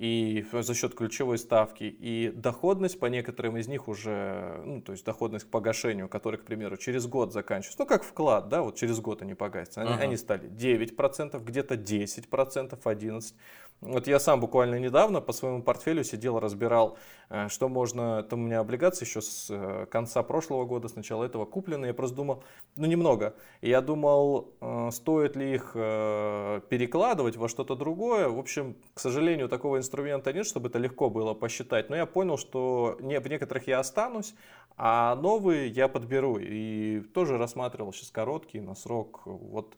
[0.00, 5.04] и за счет ключевой ставки, и доходность по некоторым из них уже, ну, то есть
[5.04, 8.98] доходность к погашению, который, к примеру, через год заканчивается, ну, как вклад, да, вот через
[8.98, 10.02] год они погасятся, они, uh-huh.
[10.02, 13.34] они стали 9%, где-то 10%, 11%.
[13.80, 16.98] Вот я сам буквально недавно по своему портфелю сидел, разбирал,
[17.30, 21.24] э, что можно, там у меня облигации еще с э, конца прошлого года, с начала
[21.24, 22.44] этого куплены, я просто думал,
[22.76, 28.76] ну немного, и я думал, э, стоит ли их перекладывать во что-то другое, в общем,
[28.92, 29.89] к сожалению, такого инструмента
[30.32, 34.34] нет, чтобы это легко было посчитать, но я понял, что не, в некоторых я останусь,
[34.76, 39.76] а новые я подберу, и тоже рассматривал сейчас короткий на срок, вот,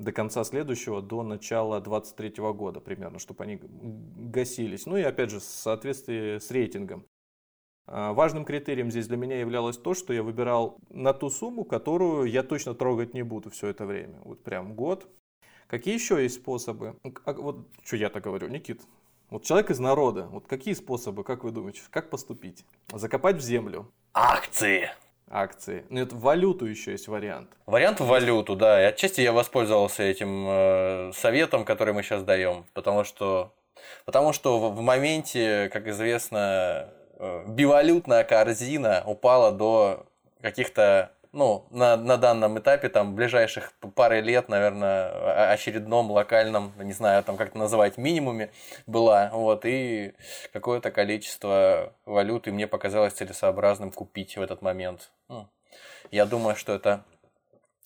[0.00, 4.86] до конца следующего, до начала 23 года примерно, чтобы они гасились.
[4.86, 7.04] Ну и опять же, в соответствии с рейтингом.
[7.86, 12.24] А, важным критерием здесь для меня являлось то, что я выбирал на ту сумму, которую
[12.30, 14.20] я точно трогать не буду все это время.
[14.24, 15.06] Вот прям год.
[15.66, 16.96] Какие еще есть способы?
[17.24, 18.80] А, вот что я-то говорю, Никит?
[19.30, 22.64] Вот человек из народа, вот какие способы, как вы думаете, как поступить?
[22.92, 23.90] Закопать в землю.
[24.12, 24.90] Акции
[25.30, 25.84] акции.
[25.88, 27.48] Ну, это в валюту еще есть вариант.
[27.66, 28.82] Вариант в валюту, да.
[28.82, 32.66] И отчасти я воспользовался этим э, советом, который мы сейчас даем.
[32.74, 33.54] Потому что,
[34.04, 40.06] потому что в моменте, как известно, э, бивалютная корзина упала до
[40.40, 47.22] каких-то ну, на, на данном этапе, там, ближайших пары лет, наверное, очередном локальном, не знаю,
[47.22, 48.50] там, как это называть, минимуме
[48.86, 50.14] была, вот, и
[50.52, 55.12] какое-то количество валюты мне показалось целесообразным купить в этот момент.
[55.28, 55.48] Ну,
[56.10, 57.04] я думаю, что это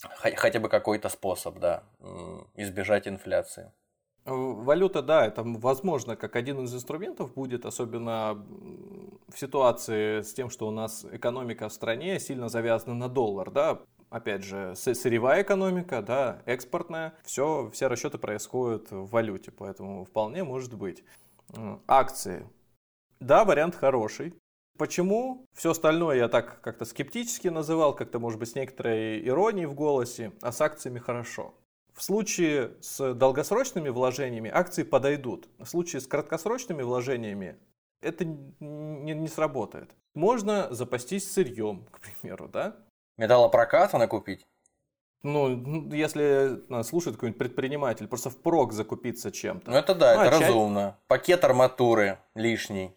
[0.01, 1.83] хотя бы какой-то способ, да,
[2.55, 3.71] избежать инфляции.
[4.25, 8.43] Валюта, да, это возможно как один из инструментов будет, особенно
[9.27, 13.81] в ситуации с тем, что у нас экономика в стране сильно завязана на доллар, да,
[14.09, 20.73] опять же, сырьевая экономика, да, экспортная, все, все расчеты происходят в валюте, поэтому вполне может
[20.73, 21.03] быть.
[21.87, 22.49] Акции.
[23.19, 24.33] Да, вариант хороший.
[24.77, 25.45] Почему?
[25.53, 30.33] Все остальное я так как-то скептически называл, как-то, может быть, с некоторой иронией в голосе,
[30.41, 31.53] а с акциями хорошо.
[31.95, 35.47] В случае с долгосрочными вложениями акции подойдут.
[35.57, 37.57] В случае с краткосрочными вложениями
[38.01, 39.91] это не, не сработает.
[40.13, 42.75] Можно запастись сырьем, к примеру, да?
[43.17, 44.45] Металлопрокат накупить?
[45.23, 49.71] Ну, если нас слушает какой-нибудь предприниматель, просто впрок закупиться чем-то.
[49.71, 50.97] Ну, это да, ну, это а разумно.
[51.07, 52.95] Пакет арматуры лишний.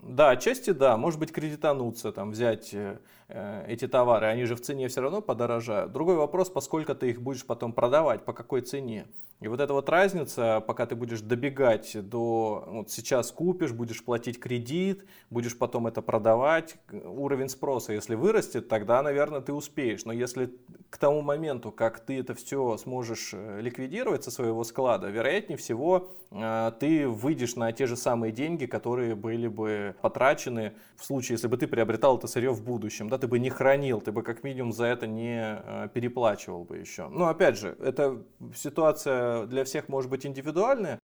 [0.00, 4.60] Да, отчасти да, может быть кредитануться, там, взять э, э, эти товары, они же в
[4.60, 5.92] цене все равно подорожают.
[5.92, 9.06] Другой вопрос, поскольку ты их будешь потом продавать, по какой цене.
[9.40, 14.40] И вот эта вот разница, пока ты будешь добегать до, вот сейчас купишь, будешь платить
[14.40, 20.04] кредит, будешь потом это продавать, уровень спроса, если вырастет, тогда, наверное, ты успеешь.
[20.04, 20.52] Но если
[20.90, 26.08] к тому моменту, как ты это все сможешь э, ликвидировать со своего склада, вероятнее всего
[26.32, 31.46] э, ты выйдешь на те же самые деньги, которые были бы потрачены в случае, если
[31.46, 33.08] бы ты приобретал это сырье в будущем.
[33.08, 36.78] Да, ты бы не хранил, ты бы как минимум за это не э, переплачивал бы
[36.78, 37.08] еще.
[37.08, 38.22] Но опять же, эта
[38.54, 40.98] ситуация для всех может быть индивидуальная,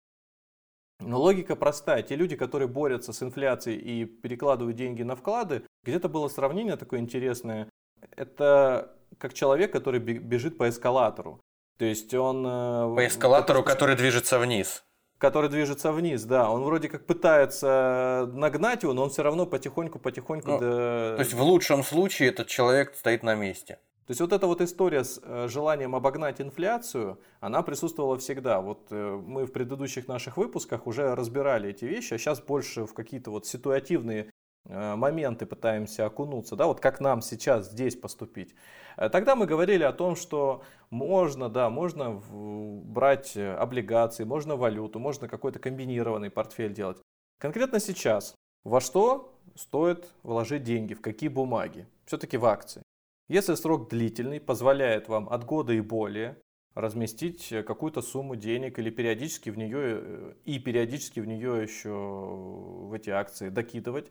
[1.00, 2.02] но логика простая.
[2.02, 7.00] Те люди, которые борются с инфляцией и перекладывают деньги на вклады, где-то было сравнение такое
[7.00, 7.68] интересное.
[8.16, 11.40] Это как человек, который бежит по эскалатору.
[11.78, 12.44] То есть он...
[12.46, 14.84] Э, по эскалатору, который движется вниз.
[15.22, 16.50] Который движется вниз, да.
[16.50, 20.50] Он вроде как пытается нагнать его, но он все равно потихоньку-потихоньку...
[20.50, 21.14] Ну, до...
[21.14, 23.78] То есть в лучшем случае этот человек стоит на месте.
[24.06, 28.60] То есть вот эта вот история с э, желанием обогнать инфляцию, она присутствовала всегда.
[28.60, 32.92] Вот э, мы в предыдущих наших выпусках уже разбирали эти вещи, а сейчас больше в
[32.92, 34.28] какие-то вот ситуативные
[34.64, 38.54] моменты пытаемся окунуться, да, вот как нам сейчас здесь поступить.
[38.96, 45.58] Тогда мы говорили о том, что можно, да, можно брать облигации, можно валюту, можно какой-то
[45.58, 46.98] комбинированный портфель делать.
[47.38, 48.34] Конкретно сейчас
[48.64, 51.86] во что стоит вложить деньги, в какие бумаги?
[52.04, 52.82] Все-таки в акции.
[53.28, 56.36] Если срок длительный, позволяет вам от года и более
[56.74, 62.92] разместить какую-то сумму денег или периодически в нее э, и периодически в нее еще в
[62.92, 64.10] эти акции докидывать,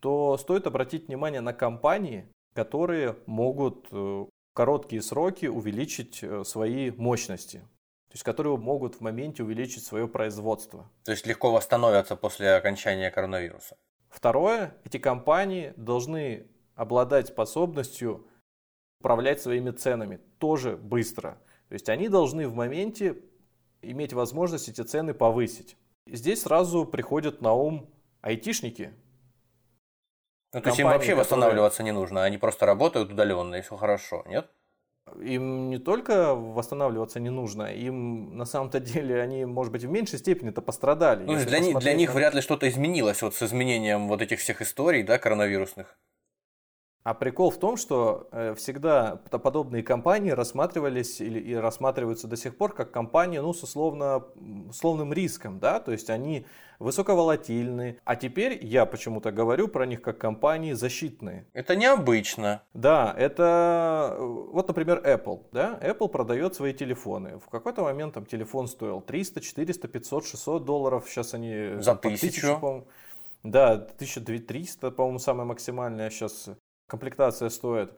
[0.00, 6.90] то стоит обратить внимание на компании, которые могут э, в короткие сроки увеличить э, свои
[6.90, 7.58] мощности.
[8.08, 10.90] То есть, которые могут в моменте увеличить свое производство.
[11.04, 13.76] То есть, легко восстановятся после окончания коронавируса.
[14.08, 18.26] Второе, эти компании должны обладать способностью
[19.00, 21.38] управлять своими ценами тоже быстро.
[21.68, 23.16] То есть они должны в моменте
[23.82, 25.76] иметь возможность эти цены повысить.
[26.06, 27.90] Здесь сразу приходят на ум
[28.22, 28.92] айтишники.
[30.52, 31.16] Ну, то есть им вообще которые...
[31.16, 34.50] восстанавливаться не нужно, они просто работают удаленно и все хорошо, нет?
[35.20, 40.18] Им не только восстанавливаться не нужно, им на самом-то деле они, может быть, в меньшей
[40.18, 41.24] степени это пострадали.
[41.24, 45.02] Ну, для, для них вряд ли что-то изменилось вот с изменением вот этих всех историй,
[45.02, 45.98] да, коронавирусных.
[47.08, 52.54] А прикол в том, что э, всегда подобные компании рассматривались или и рассматриваются до сих
[52.54, 54.24] пор как компании ну, с условно,
[54.68, 55.58] условным риском.
[55.58, 55.80] Да?
[55.80, 56.44] То есть они
[56.78, 57.98] высоковолатильны.
[58.04, 61.46] А теперь я почему-то говорю про них как компании защитные.
[61.54, 62.60] Это необычно.
[62.74, 65.46] Да, это вот, например, Apple.
[65.50, 65.78] Да?
[65.82, 67.38] Apple продает свои телефоны.
[67.38, 71.06] В какой-то момент там телефон стоил 300, 400, 500, 600 долларов.
[71.08, 71.80] Сейчас они...
[71.80, 72.20] За тысячу.
[72.20, 72.84] тысячу
[73.44, 76.50] да, 1300, по-моему, самая максимальная сейчас
[76.88, 77.92] комплектация стоит.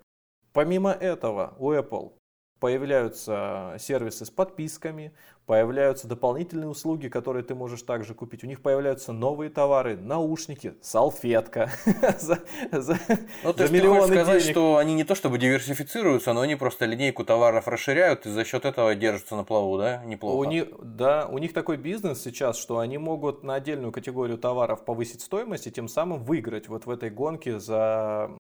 [0.53, 2.13] Помимо этого у Apple
[2.61, 5.13] появляются сервисы с подписками,
[5.47, 8.45] появляются дополнительные услуги, которые ты можешь также купить.
[8.45, 11.71] У них появляются новые товары, наушники, салфетка
[12.19, 12.39] за,
[12.71, 12.99] за,
[13.43, 14.53] ну, то есть ты хочешь сказать, денег.
[14.53, 18.65] что они не то чтобы диверсифицируются, но они просто линейку товаров расширяют и за счет
[18.65, 20.05] этого держатся на плаву, да?
[20.05, 20.37] Неплохо.
[20.37, 24.85] У них, да, у них такой бизнес сейчас, что они могут на отдельную категорию товаров
[24.85, 28.31] повысить стоимость и тем самым выиграть вот в этой гонке за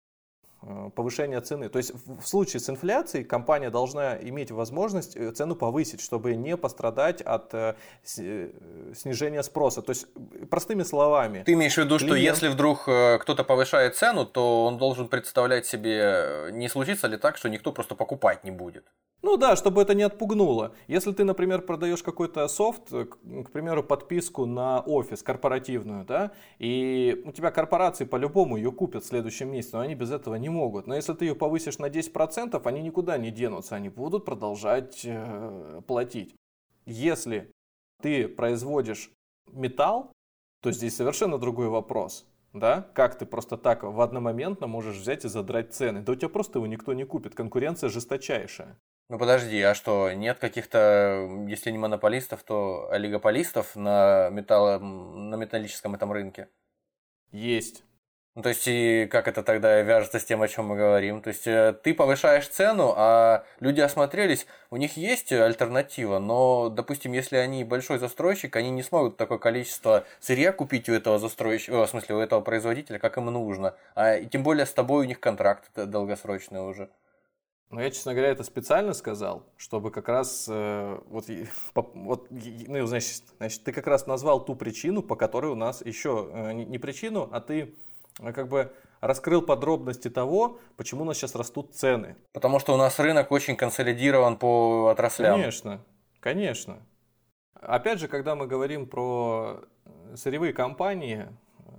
[0.94, 1.68] повышения цены.
[1.68, 6.56] То есть в случае с инфляцией компания должна иметь возможность э, цену повысить, чтобы не
[6.56, 9.82] пострадать от э, снижения спроса.
[9.82, 10.06] То есть
[10.50, 11.42] простыми словами.
[11.44, 12.02] Ты имеешь в виду, клиент...
[12.02, 17.36] что если вдруг кто-то повышает цену, то он должен представлять себе, не случится ли так,
[17.36, 18.84] что никто просто покупать не будет?
[19.22, 20.72] Ну да, чтобы это не отпугнуло.
[20.88, 27.32] Если ты, например, продаешь какой-то софт, к примеру, подписку на офис корпоративную, да, и у
[27.32, 30.86] тебя корпорации по-любому ее купят в следующем месяце, но они без этого не могут.
[30.86, 35.80] Но если ты ее повысишь на 10%, они никуда не денутся, они будут продолжать э,
[35.86, 36.34] платить.
[36.86, 37.50] Если
[38.02, 39.10] ты производишь
[39.52, 40.12] металл,
[40.62, 42.26] то здесь совершенно другой вопрос.
[42.52, 42.90] Да?
[42.94, 46.02] Как ты просто так в одномоментно можешь взять и задрать цены?
[46.02, 48.76] Да у тебя просто его никто не купит, конкуренция жесточайшая.
[49.08, 55.94] Ну подожди, а что, нет каких-то, если не монополистов, то олигополистов на, металло, на металлическом
[55.94, 56.48] этом рынке?
[57.32, 57.84] Есть.
[58.40, 61.20] Ну, то есть, и как это тогда вяжется с тем, о чем мы говорим?
[61.20, 67.12] То есть, э, ты повышаешь цену, а люди осмотрелись, у них есть альтернатива, но, допустим,
[67.12, 71.90] если они большой застройщик, они не смогут такое количество сырья купить у этого застройщика, в
[71.90, 73.74] смысле, у этого производителя, как им нужно.
[73.94, 76.88] А и тем более с тобой у них контракт долгосрочный уже.
[77.68, 81.26] Ну, я, честно говоря, это специально сказал, чтобы как раз, э, вот,
[81.74, 86.30] вот, ну, значит, значит, ты как раз назвал ту причину, по которой у нас еще,
[86.32, 87.74] э, не причину, а ты
[88.16, 92.16] как бы раскрыл подробности того, почему у нас сейчас растут цены.
[92.32, 95.38] Потому что у нас рынок очень консолидирован по отраслям.
[95.38, 95.80] Конечно,
[96.20, 96.78] конечно.
[97.54, 99.60] Опять же, когда мы говорим про
[100.14, 101.28] сырьевые компании,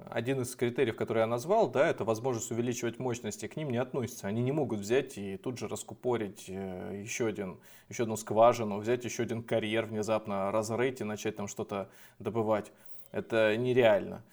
[0.10, 4.28] один из критериев, который я назвал, да, это возможность увеличивать мощности, к ним не относится.
[4.28, 9.06] Они не могут взять и тут же раскупорить э, еще, один, еще одну скважину, взять
[9.06, 12.72] еще один карьер, внезапно разрыть и начать там что-то добывать.
[13.12, 14.24] Это нереально.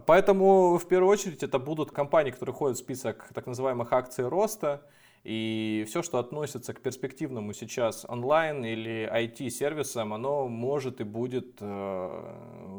[0.00, 4.86] Поэтому, в первую очередь, это будут компании, которые входят в список так называемых акций роста,
[5.24, 12.36] и все, что относится к перспективному сейчас онлайн или IT-сервисам, оно может и будет э,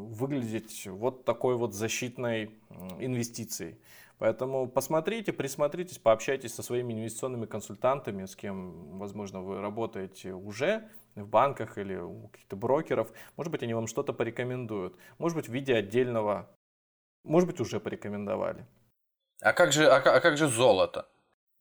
[0.09, 2.51] выглядеть вот такой вот защитной
[2.99, 3.77] инвестицией.
[4.17, 11.27] Поэтому посмотрите, присмотритесь, пообщайтесь со своими инвестиционными консультантами, с кем, возможно, вы работаете уже в
[11.27, 13.11] банках или у каких-то брокеров.
[13.37, 14.95] Может быть, они вам что-то порекомендуют.
[15.17, 16.49] Может быть, в виде отдельного,
[17.23, 18.65] может быть, уже порекомендовали.
[19.41, 21.07] А как же, а, а как же золото?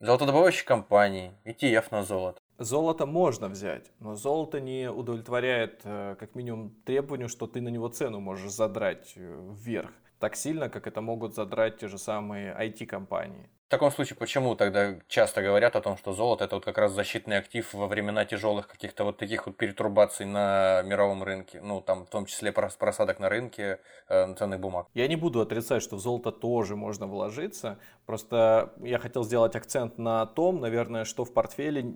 [0.00, 2.40] Золотодобывающие компании, ETF на золото.
[2.58, 7.88] Золото можно взять, но золото не удовлетворяет э, как минимум требованию, что ты на него
[7.88, 9.90] цену можешь задрать э, вверх
[10.22, 13.50] так сильно, как это могут задрать те же самые IT-компании.
[13.72, 16.92] В таком случае, почему тогда часто говорят о том, что золото это вот как раз
[16.92, 22.04] защитный актив во времена тяжелых каких-то вот таких вот перетурбаций на мировом рынке, ну там
[22.04, 23.78] в том числе просадок на рынке
[24.10, 24.88] э, ценных бумаг?
[24.92, 29.96] Я не буду отрицать, что в золото тоже можно вложиться, просто я хотел сделать акцент
[29.96, 31.94] на том, наверное, что в портфеле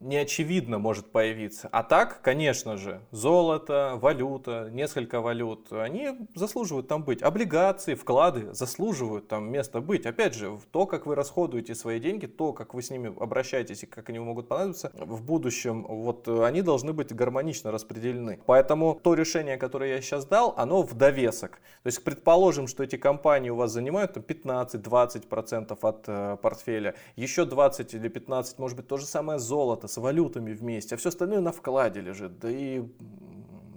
[0.00, 1.68] не очевидно может появиться.
[1.72, 7.22] А так, конечно же, золото, валюта, несколько валют, они заслуживают там быть.
[7.22, 10.06] Облигации, вклады заслуживают там место быть.
[10.06, 10.39] Опять же,
[10.70, 14.18] то, как вы расходуете свои деньги, то, как вы с ними обращаетесь и как они
[14.18, 18.40] могут понадобиться в будущем, вот они должны быть гармонично распределены.
[18.46, 21.60] Поэтому то решение, которое я сейчас дал, оно в довесок.
[21.82, 27.94] То есть, предположим, что эти компании у вас занимают 15-20% от э, портфеля, еще 20
[27.94, 31.52] или 15, может быть, то же самое золото, с валютами вместе, а все остальное на
[31.52, 32.38] вкладе лежит.
[32.38, 32.82] Да и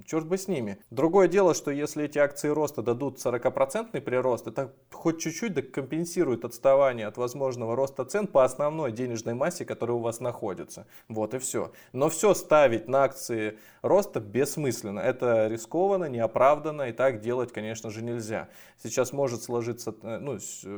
[0.05, 0.77] черт бы с ними.
[0.89, 6.45] Другое дело, что если эти акции роста дадут 40% прирост, это хоть чуть-чуть да компенсирует
[6.45, 10.87] отставание от возможного роста цен по основной денежной массе, которая у вас находится.
[11.07, 11.71] Вот и все.
[11.91, 14.99] Но все ставить на акции роста бессмысленно.
[14.99, 18.49] Это рискованно, неоправданно, и так делать, конечно же, нельзя.
[18.81, 20.37] Сейчас может сложиться, э, ну,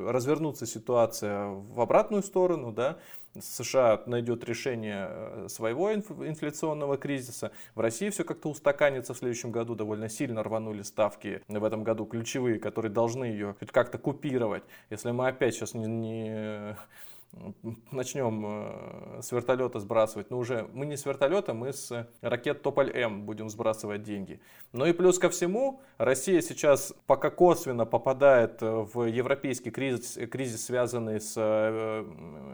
[0.09, 2.97] развернуться ситуация в обратную сторону, да,
[3.41, 7.51] США найдет решение э, своего инфляционного кризиса.
[7.73, 9.75] В России все как-то устаканится в следующем году.
[9.75, 14.63] Довольно сильно рванули ставки в этом году ключевые, которые должны ее как-то купировать.
[14.89, 16.77] Если мы опять сейчас не, не
[17.91, 23.25] начнем э, с вертолета сбрасывать, но уже мы не с вертолета, мы с ракет Тополь-М
[23.25, 24.39] будем сбрасывать деньги.
[24.71, 30.65] Ну и плюс ко всему, Россия сейчас пока косвенно попадает э, в европейский кризис, кризис
[30.65, 31.37] связанный с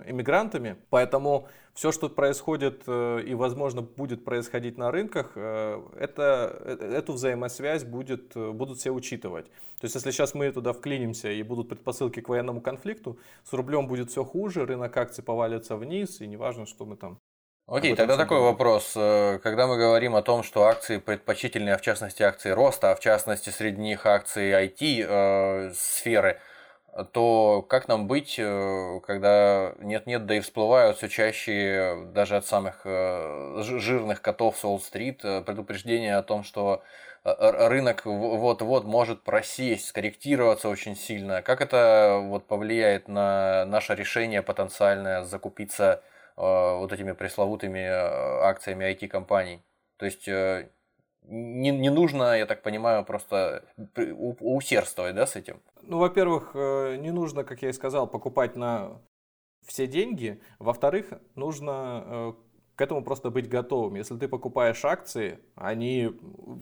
[0.05, 6.93] иммигрантами, поэтому все, что происходит э, и, возможно, будет происходить на рынках, э, это, э,
[6.97, 9.45] эту взаимосвязь будет, будут все учитывать.
[9.79, 13.87] То есть, если сейчас мы туда вклинимся и будут предпосылки к военному конфликту, с рублем
[13.87, 17.17] будет все хуже, рынок акций повалится вниз, и неважно, что мы там
[17.67, 18.91] Окей, тогда такой вопрос.
[18.93, 22.99] Когда мы говорим о том, что акции предпочтительные, а в частности акции роста, а в
[22.99, 26.41] частности среди них акции IT-сферы,
[27.13, 32.81] то как нам быть, э, когда нет-нет, да и всплывают все чаще даже от самых
[32.85, 36.83] э, жирных котов с Уолл-стрит э, предупреждения о том, что
[37.23, 41.43] рынок вот-вот может просесть, скорректироваться очень сильно.
[41.43, 46.01] Как это вот повлияет на наше решение потенциальное закупиться
[46.35, 47.85] вот этими пресловутыми
[48.43, 49.63] акциями IT-компаний?
[49.97, 50.27] То есть
[51.23, 53.63] не, не нужно, я так понимаю, просто
[54.39, 55.61] усердствовать да, с этим?
[55.83, 59.01] Ну, во-первых, э, не нужно, как я и сказал, покупать на
[59.65, 60.41] все деньги.
[60.59, 62.33] Во-вторых, нужно э,
[62.75, 63.95] к этому просто быть готовым.
[63.95, 66.09] Если ты покупаешь акции, они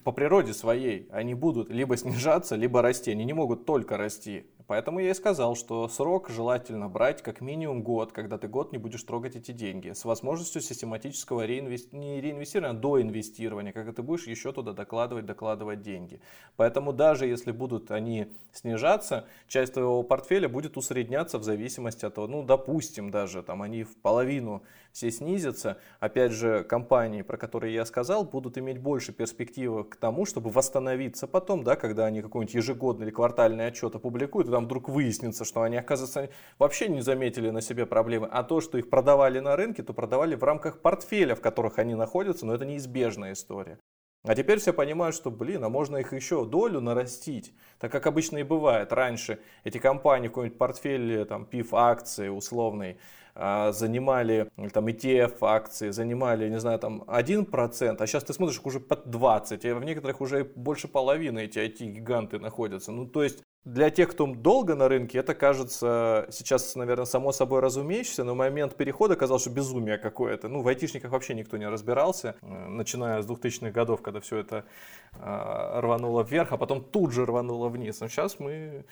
[0.04, 3.12] по природе своей, они будут либо снижаться, либо расти.
[3.12, 4.46] Они не могут только расти.
[4.70, 8.78] Поэтому я и сказал, что срок желательно брать как минимум год, когда ты год не
[8.78, 11.98] будешь трогать эти деньги, с возможностью систематического реинвести...
[11.98, 16.22] не реинвестирования, а доинвестирования, когда ты будешь еще туда докладывать, докладывать деньги.
[16.56, 22.28] Поэтому даже если будут они снижаться, часть твоего портфеля будет усредняться в зависимости от того,
[22.28, 24.62] ну, допустим, даже там они в половину
[24.92, 30.26] все снизятся, опять же, компании, про которые я сказал, будут иметь больше перспективы к тому,
[30.26, 34.90] чтобы восстановиться потом, да, когда они какой-нибудь ежегодный или квартальный отчет опубликуют, и там вдруг
[34.90, 39.40] выяснится, что они, оказывается, вообще не заметили на себе проблемы, а то, что их продавали
[39.40, 43.80] на рынке, то продавали в рамках портфеля, в которых они находятся, но это неизбежная история.
[44.24, 47.54] А теперь все понимают, что, блин, а можно их еще долю нарастить.
[47.80, 48.92] Так как обычно и бывает.
[48.92, 52.98] Раньше эти компании, какой-нибудь портфель, там, пив акции условный,
[53.36, 59.08] занимали там ETF акции, занимали, не знаю, там 1%, а сейчас ты смотришь уже под
[59.08, 62.92] 20%, и в некоторых уже больше половины эти IT-гиганты находятся.
[62.92, 67.60] Ну, то есть для тех, кто долго на рынке, это кажется сейчас, наверное, само собой
[67.60, 70.48] разумеющееся, но момент перехода казалось, что безумие какое-то.
[70.48, 74.66] Ну, в айтишниках вообще никто не разбирался, э, начиная с 2000-х годов, когда все это
[75.14, 78.00] э, рвануло вверх, а потом тут же рвануло вниз.
[78.00, 78.86] Но сейчас мы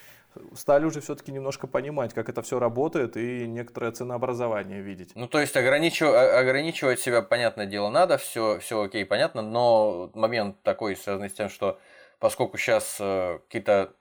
[0.56, 5.12] стали уже все-таки немножко понимать, как это все работает и некоторое ценообразование видеть.
[5.16, 10.62] Ну, то есть ограничивать, ограничивать себя, понятное дело, надо, все, все окей, понятно, но момент
[10.64, 11.80] такой связанный с тем, что
[12.20, 13.94] поскольку сейчас э, какие-то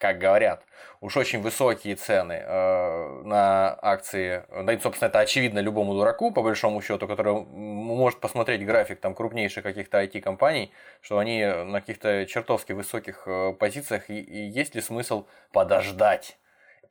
[0.00, 0.64] как говорят,
[1.02, 4.44] уж очень высокие цены э, на акции.
[4.64, 9.62] Да, собственно, это очевидно любому дураку, по большому счету, который может посмотреть график там крупнейших
[9.62, 10.72] каких-то IT-компаний,
[11.02, 16.38] что они на каких-то чертовски высоких э, позициях, и, и есть ли смысл подождать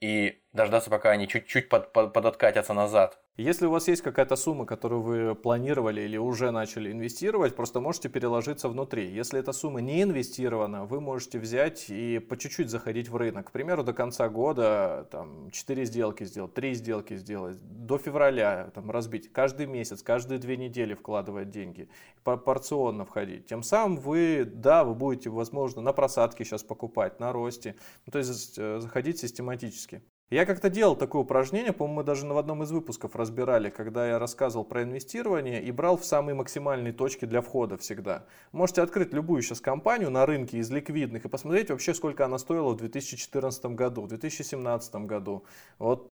[0.02, 3.18] и дождаться, пока они чуть-чуть под, под, подоткатятся назад.
[3.40, 8.10] Если у вас есть какая-то сумма, которую вы планировали или уже начали инвестировать, просто можете
[8.10, 9.10] переложиться внутри.
[9.10, 13.48] Если эта сумма не инвестирована, вы можете взять и по чуть-чуть заходить в рынок.
[13.48, 18.92] К примеру, до конца года там, 4 сделки сделать, 3 сделки сделать, до февраля там,
[18.92, 21.88] разбить, каждый месяц, каждые две недели вкладывать деньги,
[22.26, 23.46] порционно входить.
[23.46, 28.18] Тем самым вы, да, вы будете, возможно, на просадке сейчас покупать, на росте, ну, то
[28.18, 30.02] есть э, заходить систематически.
[30.32, 34.20] Я как-то делал такое упражнение, по-моему, мы даже в одном из выпусков разбирали, когда я
[34.20, 38.28] рассказывал про инвестирование и брал в самые максимальные точки для входа всегда.
[38.52, 42.74] Можете открыть любую сейчас компанию на рынке из ликвидных и посмотреть вообще, сколько она стоила
[42.74, 45.46] в 2014 году, в 2017 году.
[45.80, 46.10] Вот.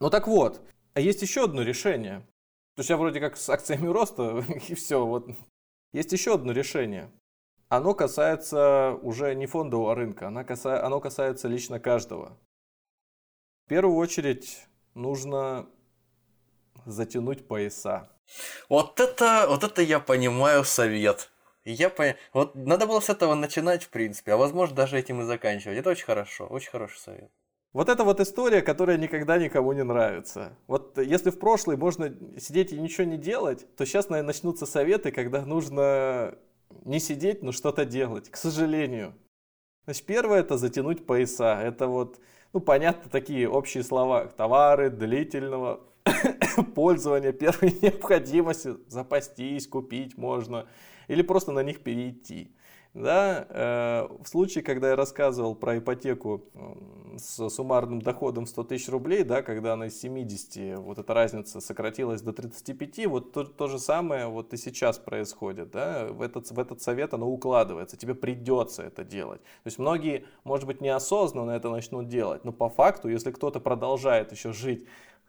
[0.00, 0.62] Ну так вот,
[0.94, 2.20] а есть еще одно решение.
[2.76, 5.04] То есть я вроде как с акциями роста и все.
[5.04, 5.28] Вот.
[5.92, 7.10] Есть еще одно решение.
[7.68, 12.38] Оно касается уже не фондового рынка, оно касается, лично каждого.
[13.64, 15.68] В первую очередь нужно
[16.84, 18.10] затянуть пояса.
[18.68, 21.30] Вот это, вот это я понимаю совет.
[21.64, 22.16] Я по...
[22.32, 25.78] Вот надо было с этого начинать, в принципе, а возможно даже этим и заканчивать.
[25.78, 27.30] Это очень хорошо, очень хороший совет.
[27.72, 30.58] Вот это вот история, которая никогда никому не нравится.
[30.66, 35.10] Вот если в прошлой можно сидеть и ничего не делать, то сейчас, наверное, начнутся советы,
[35.12, 36.36] когда нужно
[36.84, 39.14] не сидеть, но что-то делать, к сожалению.
[39.84, 41.60] Значит, первое это затянуть пояса.
[41.62, 42.20] Это вот
[42.52, 44.26] ну, понятно, такие общие слова.
[44.26, 45.80] Товары длительного
[46.74, 48.74] пользования первой необходимости.
[48.88, 50.66] Запастись, купить можно.
[51.08, 52.54] Или просто на них перейти.
[52.94, 56.44] Да, э, в случае, когда я рассказывал про ипотеку
[57.16, 62.20] с суммарным доходом 100 тысяч рублей, да, когда она из 70, вот эта разница сократилась
[62.20, 65.70] до 35, вот то, то же самое вот и сейчас происходит.
[65.70, 69.40] Да, в, этот, в этот совет оно укладывается, тебе придется это делать.
[69.40, 74.32] То есть многие, может быть, неосознанно это начнут делать, но по факту, если кто-то продолжает
[74.32, 74.86] еще жить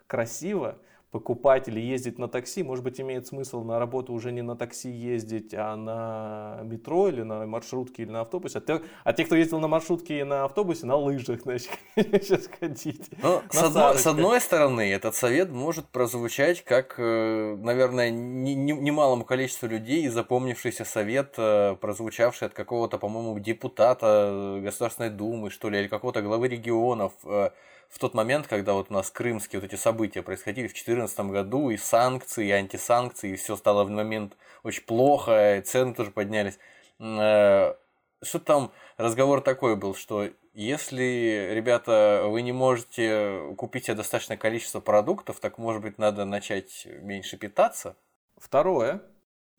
[0.07, 0.79] красиво,
[1.13, 4.89] покупать или ездить на такси, может быть, имеет смысл на работу уже не на такси
[4.89, 8.57] ездить, а на метро или на маршрутке или на автобусе.
[8.57, 12.49] А те, а те кто ездил на маршрутке и на автобусе, на лыжах, значит, сейчас
[12.59, 13.11] ходить.
[13.21, 19.67] Ну, с, одной, с одной стороны, этот совет может прозвучать как, э, наверное, немалому количеству
[19.67, 26.23] людей запомнившийся совет, э, прозвучавший от какого-то, по-моему, депутата Государственной Думы, что ли, или какого-то
[26.23, 27.51] главы регионов, э,
[27.89, 31.69] в тот момент, когда вот у нас крымские вот эти события происходили в 2014 году,
[31.69, 36.57] и санкции, и антисанкции, и все стало в момент очень плохо, и цены тоже поднялись.
[36.99, 37.75] Э,
[38.21, 44.79] что там разговор такой был, что если, ребята, вы не можете купить себе достаточное количество
[44.79, 47.95] продуктов, так, может быть, надо начать меньше питаться?
[48.37, 49.01] Второе.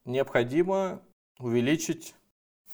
[0.05, 1.03] Необходимо
[1.39, 2.15] увеличить,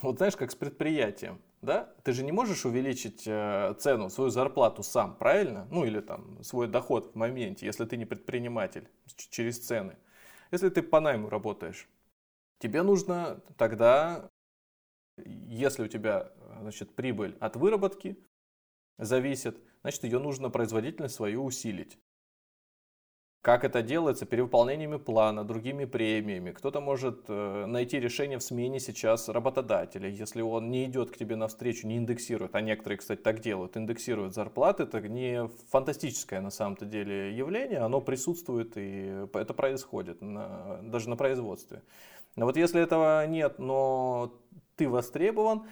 [0.01, 1.93] вот знаешь, как с предприятием да?
[2.05, 5.67] Ты же не можешь увеличить э, цену, свою зарплату сам, правильно?
[5.71, 8.89] Ну или там свой доход в моменте, если ты не предприниматель,
[9.31, 9.97] через цены.
[10.51, 11.89] Если ты по найму работаешь,
[12.59, 14.31] тебе нужно тогда,
[15.17, 18.17] если у тебя значит, прибыль от выработки
[18.99, 21.99] зависит, значит ее нужно производительность свою усилить.
[23.43, 24.27] Как это делается?
[24.27, 26.51] Перевыполнениями плана, другими премиями.
[26.51, 31.37] Кто-то может э, найти решение в смене сейчас работодателя, если он не идет к тебе
[31.37, 36.85] навстречу, не индексирует, а некоторые, кстати, так делают, индексируют зарплаты, это не фантастическое на самом-то
[36.85, 41.81] деле явление, оно присутствует и это происходит на, даже на производстве.
[42.37, 44.35] Но вот если этого нет, но
[44.77, 45.63] ты востребован,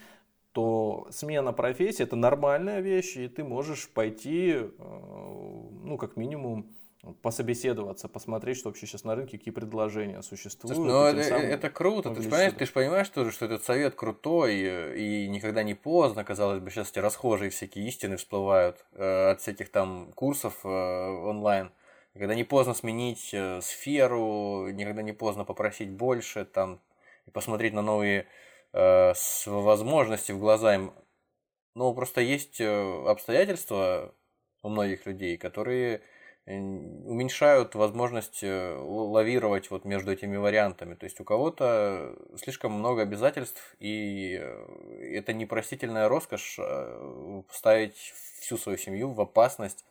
[0.53, 6.66] то смена профессии это нормальная вещь, и ты можешь пойти, э, ну, как минимум,
[7.23, 10.77] пособеседоваться, посмотреть, что вообще сейчас на рынке, какие предложения существуют.
[10.77, 13.95] Слушай, ну, это, это круто, ты же, понимаешь, ты же понимаешь тоже, что этот совет
[13.95, 19.31] крутой и, и никогда не поздно, казалось бы, сейчас эти расхожие всякие истины всплывают э,
[19.31, 21.71] от всяких там курсов э, онлайн,
[22.15, 26.81] Когда не поздно сменить э, сферу, никогда не поздно попросить больше, там,
[27.27, 28.27] и посмотреть на новые
[28.73, 29.13] э,
[29.47, 30.93] возможности в глаза им.
[31.75, 34.15] Но просто есть э, обстоятельства
[34.63, 36.01] у многих людей, которые
[36.49, 40.95] уменьшают возможность э, лавировать вот между этими вариантами.
[40.95, 48.57] То есть у кого-то слишком много обязательств, и э, это непростительная роскошь э, ставить всю
[48.57, 49.85] свою семью в опасность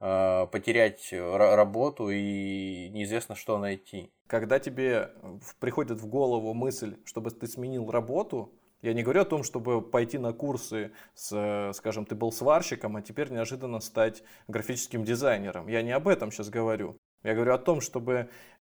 [0.00, 4.10] потерять работу и неизвестно что найти.
[4.26, 5.12] Когда тебе
[5.60, 8.52] приходит в голову мысль, чтобы ты сменил работу,
[8.84, 13.02] я не говорю о том, чтобы пойти на курсы, с, скажем, ты был сварщиком, а
[13.02, 15.68] теперь неожиданно стать графическим дизайнером.
[15.68, 16.98] Я не об этом сейчас говорю.
[17.22, 18.28] Я говорю о том, чтобы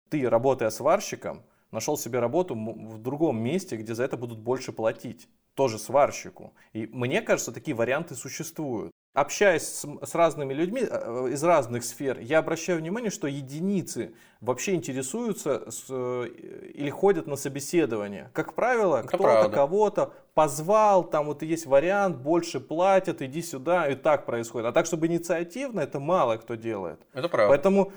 [0.09, 5.27] ты, работая сварщиком, нашел себе работу в другом месте, где за это будут больше платить.
[5.53, 6.53] Тоже сварщику.
[6.71, 12.19] И мне кажется, такие варианты существуют общаясь с, с разными людьми э, из разных сфер,
[12.19, 16.27] я обращаю внимание, что единицы вообще интересуются с, э,
[16.73, 18.29] или ходят на собеседование.
[18.33, 24.25] Как правило, кто-то кого-то позвал, там вот есть вариант, больше платят, иди сюда, и так
[24.25, 24.67] происходит.
[24.67, 26.99] А так, чтобы инициативно, это мало кто делает.
[27.13, 27.49] Это правда.
[27.49, 27.93] Поэтому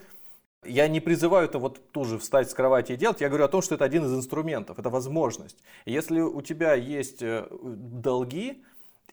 [0.65, 3.21] я не призываю это вот тоже встать с кровати и делать.
[3.21, 5.57] Я говорю о том, что это один из инструментов, это возможность.
[5.85, 8.63] Если у тебя есть э, долги,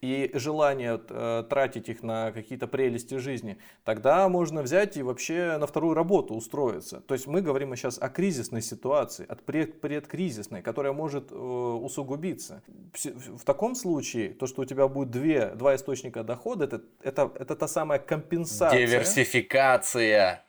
[0.02, 5.68] и желание э, тратить их на какие-то прелести жизни, тогда можно взять и вообще на
[5.68, 7.02] вторую работу устроиться.
[7.02, 12.62] То есть мы говорим сейчас о кризисной ситуации, от пред, предкризисной, которая может э, усугубиться.
[12.94, 17.32] В, в таком случае то, что у тебя будет две, два источника дохода, это, это,
[17.36, 18.86] это та самая компенсация.
[18.86, 20.46] Диверсификация.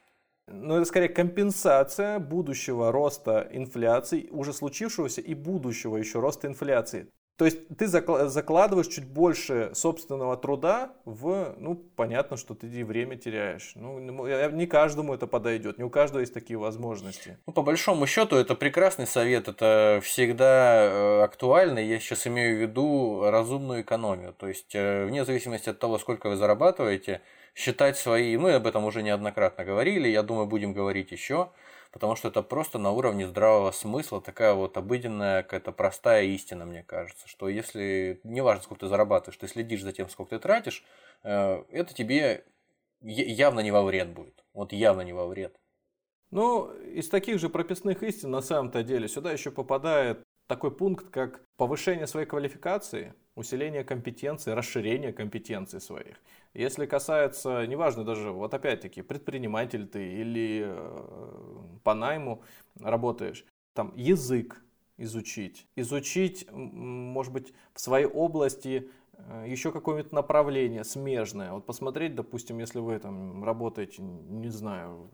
[0.49, 7.09] Ну, это скорее компенсация будущего роста инфляции, уже случившегося и будущего еще роста инфляции.
[7.37, 13.72] То есть ты закладываешь чуть больше собственного труда в, ну, понятно, что ты время теряешь.
[13.74, 17.39] Ну, не каждому это подойдет, не у каждого есть такие возможности.
[17.47, 21.78] Ну, по большому счету, это прекрасный совет, это всегда э, актуально.
[21.78, 24.32] Я сейчас имею в виду разумную экономию.
[24.32, 27.20] То есть, э, вне зависимости от того, сколько вы зарабатываете,
[27.55, 31.51] считать свои, мы об этом уже неоднократно говорили, я думаю, будем говорить еще
[31.93, 36.82] потому что это просто на уровне здравого смысла такая вот обыденная какая-то простая истина, мне
[36.82, 40.84] кажется, что если, неважно, сколько ты зарабатываешь, ты следишь за тем, сколько ты тратишь,
[41.22, 42.45] э, это тебе
[43.01, 44.45] явно не во вред будет.
[44.53, 45.57] Вот явно не во вред.
[46.30, 51.41] Ну, из таких же прописных истин на самом-то деле сюда еще попадает такой пункт, как
[51.57, 56.16] повышение своей квалификации, усиление компетенции, расширение компетенций своих.
[56.57, 62.42] Если касается, неважно даже, вот опять-таки, предприниматель ты или э, по найму
[62.80, 63.44] работаешь,
[63.74, 64.64] там язык
[64.96, 71.52] изучить, изучить, может быть, в своей области э, еще какое-нибудь направление смежное.
[71.52, 75.11] Вот посмотреть, допустим, если вы там работаете, не знаю,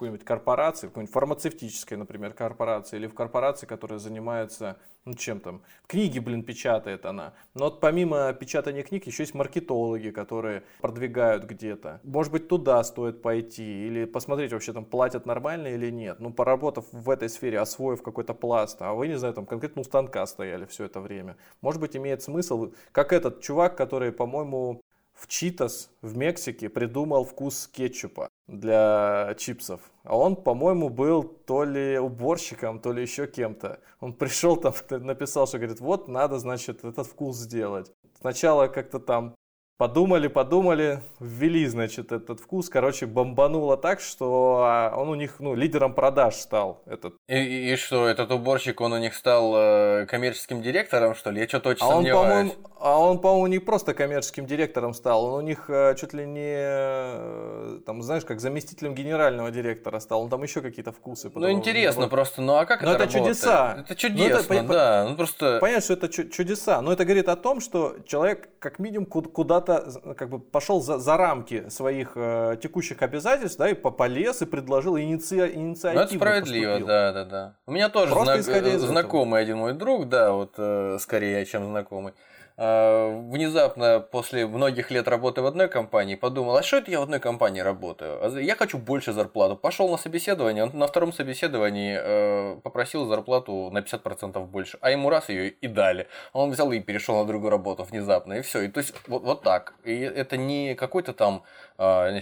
[0.00, 6.18] какой-нибудь корпорации, какой-нибудь фармацевтической, например, корпорации, или в корпорации, которая занимается, ну, чем там, книги,
[6.18, 7.34] блин, печатает она.
[7.52, 12.00] Но вот помимо печатания книг еще есть маркетологи, которые продвигают где-то.
[12.02, 16.18] Может быть, туда стоит пойти, или посмотреть, вообще там платят нормально или нет.
[16.18, 19.84] Ну, поработав в этой сфере, освоив какой-то пласт, а вы, не знаю, там конкретно у
[19.84, 21.36] станка стояли все это время.
[21.60, 24.80] Может быть, имеет смысл, как этот чувак, который, по-моему,
[25.20, 29.80] в Читас в Мексике придумал вкус кетчупа для чипсов.
[30.02, 33.80] А он, по-моему, был то ли уборщиком, то ли еще кем-то.
[34.00, 37.92] Он пришел там, написал, что говорит, вот надо, значит, этот вкус сделать.
[38.18, 39.34] Сначала как-то там
[39.80, 42.68] Подумали, подумали, ввели, значит, этот вкус.
[42.68, 46.82] Короче, бомбануло так, что а, он у них, ну, лидером продаж стал.
[46.84, 47.14] Этот.
[47.28, 51.40] И, и что, этот уборщик, он у них стал э, коммерческим директором, что ли?
[51.40, 52.52] Я что-то очень а сомневаюсь.
[52.52, 56.26] Он, а он, по-моему, не просто коммерческим директором стал, он у них э, чуть ли
[56.26, 60.24] не, э, там, знаешь, как заместителем генерального директора стал.
[60.24, 61.30] Он там еще какие-то вкусы.
[61.34, 62.10] Ну, интересно вот.
[62.10, 63.34] просто, ну а как Но это это работает?
[63.36, 63.76] чудеса.
[63.80, 65.06] Это чудесно, ну, это, да.
[65.08, 65.58] Ну, просто...
[65.58, 70.14] Понятно, что это чудеса, но это говорит о том, что человек как минимум куда-то куда
[70.14, 74.98] как бы пошел за, за рамки своих э, текущих обязательств, да, и полез и предложил
[74.98, 76.00] иници, инициативу.
[76.00, 76.86] Ну, это справедливо, поступил.
[76.86, 77.56] да, да, да.
[77.66, 82.14] У меня тоже зна- знакомый один мой друг, да, вот э, скорее, чем знакомый.
[82.56, 87.04] А, внезапно после многих лет работы в одной компании подумал, а что это я в
[87.04, 88.18] одной компании работаю?
[88.22, 89.56] А я хочу больше зарплату.
[89.56, 95.10] Пошел на собеседование, он на втором собеседовании э, попросил зарплату на 50% больше, а ему
[95.10, 96.06] раз ее и дали.
[96.32, 98.62] Он взял и перешел на другую работу внезапно, и все.
[98.62, 99.74] И то есть вот, вот так.
[99.84, 101.44] И это не какой-то там
[101.78, 102.20] э,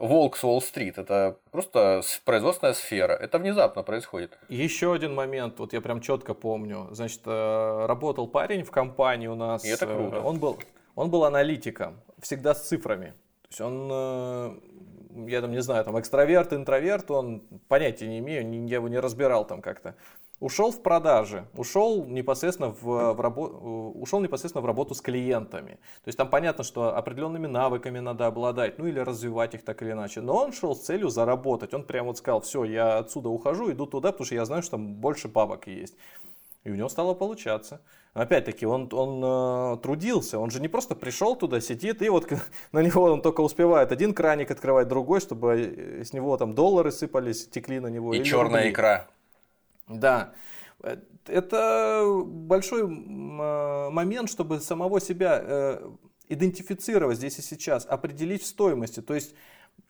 [0.00, 3.12] волк с Уолл-стрит, это просто производственная сфера.
[3.12, 4.38] Это внезапно происходит.
[4.48, 6.88] Еще один момент, вот я прям четко помню.
[6.90, 9.64] Значит, э, работал парень в компании у нас.
[9.64, 10.20] И это круто.
[10.20, 10.58] Он был,
[10.94, 13.14] он был аналитиком, всегда с цифрами.
[13.42, 14.60] То есть он
[15.14, 19.46] я там не знаю, там экстраверт, интроверт, он понятия не имею, я его не разбирал
[19.46, 19.94] там как-то.
[20.40, 22.82] Ушел в продажи, ушел непосредственно в,
[23.14, 23.42] в, рабо,
[23.94, 25.78] ушел непосредственно в работу с клиентами.
[26.02, 29.92] То есть там понятно, что определенными навыками надо обладать, ну или развивать их так или
[29.92, 30.20] иначе.
[30.20, 31.72] Но он шел с целью заработать.
[31.72, 34.72] Он прямо вот сказал, все, я отсюда ухожу, иду туда, потому что я знаю, что
[34.72, 35.94] там больше бабок есть.
[36.64, 37.80] И у него стало получаться.
[38.14, 42.30] Опять-таки, он, он э, трудился, он же не просто пришел туда, сидит, и вот
[42.72, 46.92] на него он только успевает один краник открывать, другой, чтобы э, с него там доллары
[46.92, 48.14] сыпались, текли на него.
[48.14, 48.70] И черная рубли.
[48.70, 49.08] икра.
[49.88, 50.32] Да.
[50.84, 55.90] Э, это большой э, момент, чтобы самого себя э,
[56.28, 59.00] идентифицировать здесь и сейчас, определить в стоимости.
[59.02, 59.34] То есть,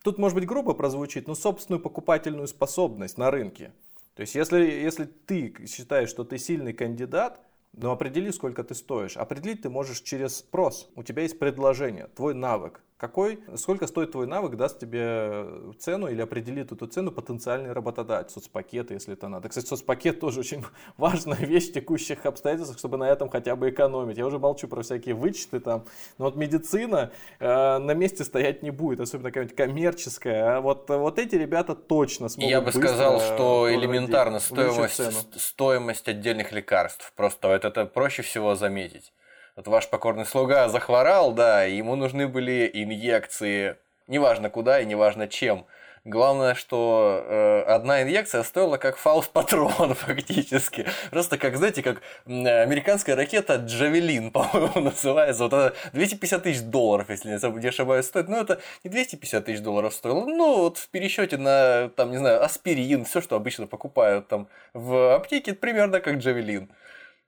[0.01, 3.71] тут может быть грубо прозвучит, но собственную покупательную способность на рынке.
[4.15, 7.39] То есть, если, если ты считаешь, что ты сильный кандидат,
[7.77, 9.17] но определи, сколько ты стоишь.
[9.17, 10.89] Определить ты можешь через спрос.
[10.95, 12.84] У тебя есть предложение, твой навык.
[12.97, 15.45] Какой, сколько стоит твой навык, даст тебе
[15.79, 19.49] цену или определит эту цену потенциальный работодатель, соцпакеты, если это надо.
[19.49, 20.63] Кстати, соцпакет тоже очень
[20.97, 24.17] важная вещь в текущих обстоятельствах, чтобы на этом хотя бы экономить.
[24.17, 25.83] Я уже молчу про всякие вычеты там,
[26.17, 30.57] но вот медицина э, на месте стоять не будет, особенно какая-нибудь коммерческая.
[30.57, 36.53] А вот, вот эти ребята точно смогут Я бы сказал, что элементарно стоимость, стоимость отдельных
[36.53, 37.11] лекарств.
[37.17, 39.11] Просто это, это проще всего заметить
[39.55, 43.77] вот ваш покорный слуга захворал, да, ему нужны были инъекции,
[44.07, 45.65] неважно куда и неважно чем.
[46.03, 50.85] Главное, что э, одна инъекция стоила как фаус-патрон фактически.
[51.09, 55.45] Просто как, знаете, как американская ракета Джавелин, по-моему, называется.
[55.45, 58.27] Вот это 250 тысяч долларов, если не ошибаюсь, стоит.
[58.27, 60.27] Ну, это не 250 тысяч долларов стоило.
[60.27, 65.15] Ну, вот в пересчете на, там, не знаю, аспирин, все, что обычно покупают там в
[65.15, 66.69] аптеке, примерно как Джавелин.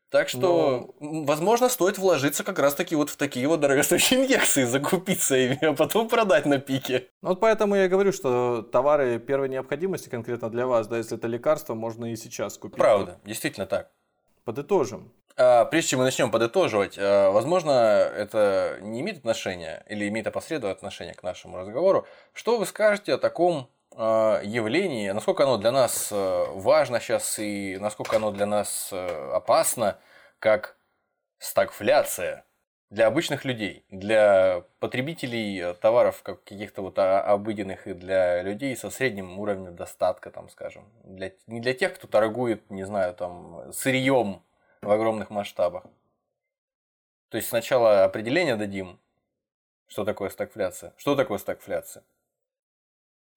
[0.10, 1.24] Так что, Но...
[1.26, 6.08] возможно, стоит вложиться как раз-таки вот в такие вот дорогостоящие инъекции, закупиться ими, а потом
[6.08, 7.10] продать на пике.
[7.22, 11.28] Ну, вот поэтому я говорю, что товары первой необходимости конкретно для вас, да, если это
[11.28, 12.78] лекарство, можно и сейчас купить.
[12.78, 13.92] Правда, действительно так.
[14.46, 15.12] Подытожим.
[15.36, 20.74] А, прежде чем мы начнем подытоживать, а, возможно, это не имеет отношения или имеет опосредованное
[20.74, 22.08] отношение к нашему разговору.
[22.32, 27.78] Что вы скажете о таком Э, явление, насколько оно для нас э, важно сейчас и
[27.80, 29.98] насколько оно для нас э, опасно,
[30.38, 30.78] как
[31.40, 32.46] стагфляция
[32.92, 39.40] для обычных людей, для потребителей товаров как каких-то вот обыденных и для людей со средним
[39.40, 44.44] уровнем достатка, там, скажем, для, не для тех, кто торгует, не знаю, там, сырьем
[44.84, 45.86] в огромных масштабах.
[47.30, 49.00] То есть сначала определение дадим,
[49.88, 50.94] что такое стагфляция.
[50.98, 52.04] Что такое стагфляция?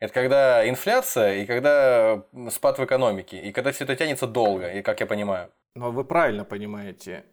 [0.00, 4.82] Это когда инфляция и когда спад в экономике, и когда все это тянется долго, и
[4.82, 5.50] как я понимаю.
[5.74, 7.24] Но вы правильно понимаете.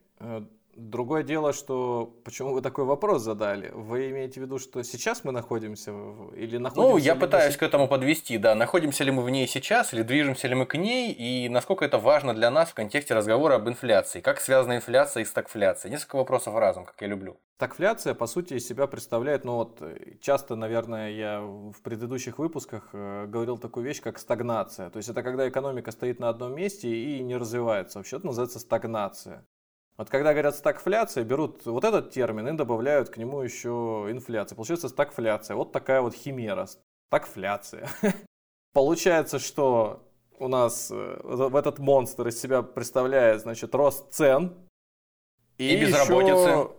[0.78, 3.72] Э, Другое дело, что почему вы такой вопрос задали?
[3.74, 5.92] Вы имеете в виду, что сейчас мы находимся
[6.36, 6.92] или находимся?
[6.92, 7.60] Ну, я пытаюсь мы...
[7.60, 8.56] к этому подвести, да.
[8.56, 11.98] Находимся ли мы в ней сейчас или движемся ли мы к ней, и насколько это
[11.98, 14.22] важно для нас в контексте разговора об инфляции?
[14.22, 15.90] Как связана инфляция и стагфляция?
[15.92, 17.38] Несколько вопросов разом, как я люблю.
[17.56, 19.82] Стагфляция, по сути, из себя представляет, ну вот,
[20.22, 24.92] часто, наверное, я в предыдущих выпусках э, говорил такую вещь, как стагнация.
[24.92, 27.98] То есть это когда экономика стоит на одном месте и не развивается.
[27.98, 29.44] Вообще это называется стагнация.
[29.98, 34.56] Вот когда говорят стагфляция, берут вот этот термин и добавляют к нему еще инфляция.
[34.56, 35.56] Получается стагфляция.
[35.56, 36.68] Вот такая вот химера.
[37.10, 37.90] Стагфляция.
[38.74, 40.04] Получается, что
[40.38, 44.54] у нас э, в этот монстр из себя представляет, значит, рост цен.
[45.58, 46.50] И, и безработицы.
[46.50, 46.72] Еще...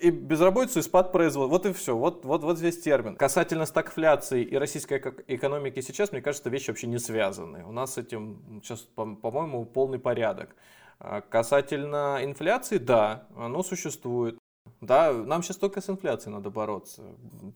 [0.00, 1.50] И безработицу, и спад производства.
[1.50, 1.96] Вот и все.
[1.96, 3.14] Вот, вот, вот здесь термин.
[3.14, 4.98] Касательно стагфляции и российской
[5.28, 7.64] экономики сейчас, мне кажется, вещи вообще не связаны.
[7.64, 10.56] У нас с этим сейчас, по-моему, полный порядок.
[11.00, 14.38] А касательно инфляции, да, оно существует.
[14.80, 17.02] Да, нам сейчас только с инфляцией надо бороться.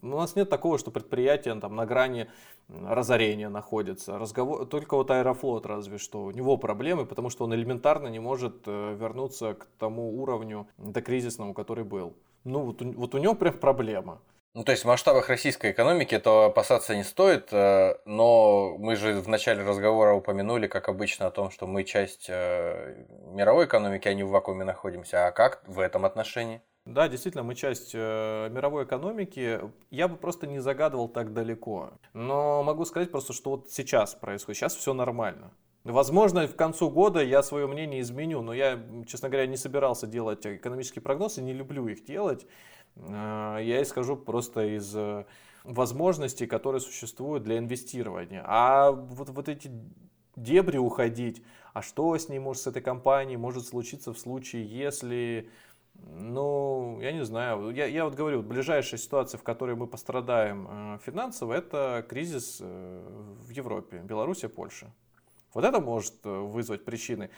[0.00, 2.28] У нас нет такого, что предприятие там, на грани
[2.68, 4.18] разорения находится.
[4.18, 4.66] Разговор...
[4.66, 6.24] Только вот Аэрофлот разве что.
[6.24, 11.54] У него проблемы, потому что он элементарно не может э, вернуться к тому уровню докризисному,
[11.54, 12.14] который был.
[12.44, 14.20] Ну вот, вот у него прям проблема.
[14.54, 19.20] Ну, то есть в масштабах российской экономики то опасаться не стоит, э, но мы же
[19.20, 24.14] в начале разговора упомянули, как обычно, о том, что мы часть э, мировой экономики, а
[24.14, 25.26] не в вакууме находимся.
[25.26, 26.60] А как в этом отношении?
[26.84, 29.60] Да, действительно, мы часть э, мировой экономики.
[29.90, 31.92] Я бы просто не загадывал так далеко.
[32.12, 34.58] Но могу сказать просто, что вот сейчас происходит.
[34.58, 35.52] Сейчас все нормально.
[35.84, 40.46] Возможно, в концу года я свое мнение изменю, но я, честно говоря, не собирался делать
[40.46, 42.46] экономические прогнозы, не люблю их делать.
[42.96, 45.24] Э, я исхожу просто из э,
[45.64, 48.42] возможностей, которые существуют для инвестирования.
[48.46, 49.70] А вот, вот эти
[50.36, 55.50] дебри уходить, а что с ней может, с этой компанией может случиться в случае, если
[55.94, 57.70] Ну, я не знаю.
[57.70, 63.50] Я, я вот говорю, ближайшая ситуация, в которой мы пострадаем э, финансово, это кризис в
[63.50, 64.92] Европе, Беларусь, Польша.
[65.54, 67.28] Вот это может вызвать причины.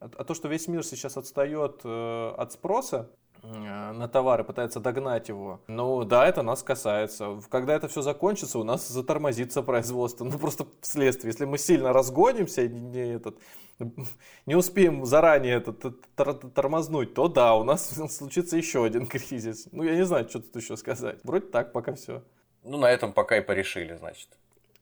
[0.00, 3.10] А то, что весь мир сейчас отстает от спроса,
[3.42, 5.60] на товары, пытается догнать его.
[5.68, 7.40] Ну да, это нас касается.
[7.50, 10.24] Когда это все закончится, у нас затормозится производство.
[10.24, 11.32] Ну просто вследствие.
[11.32, 13.38] Если мы сильно разгонимся и не, этот,
[14.46, 15.96] не успеем заранее этот
[16.54, 19.68] тормознуть, то да, у нас случится еще один кризис.
[19.72, 21.20] Ну я не знаю, что тут еще сказать.
[21.24, 22.22] Вроде так пока все.
[22.64, 24.28] Ну на этом пока и порешили, значит.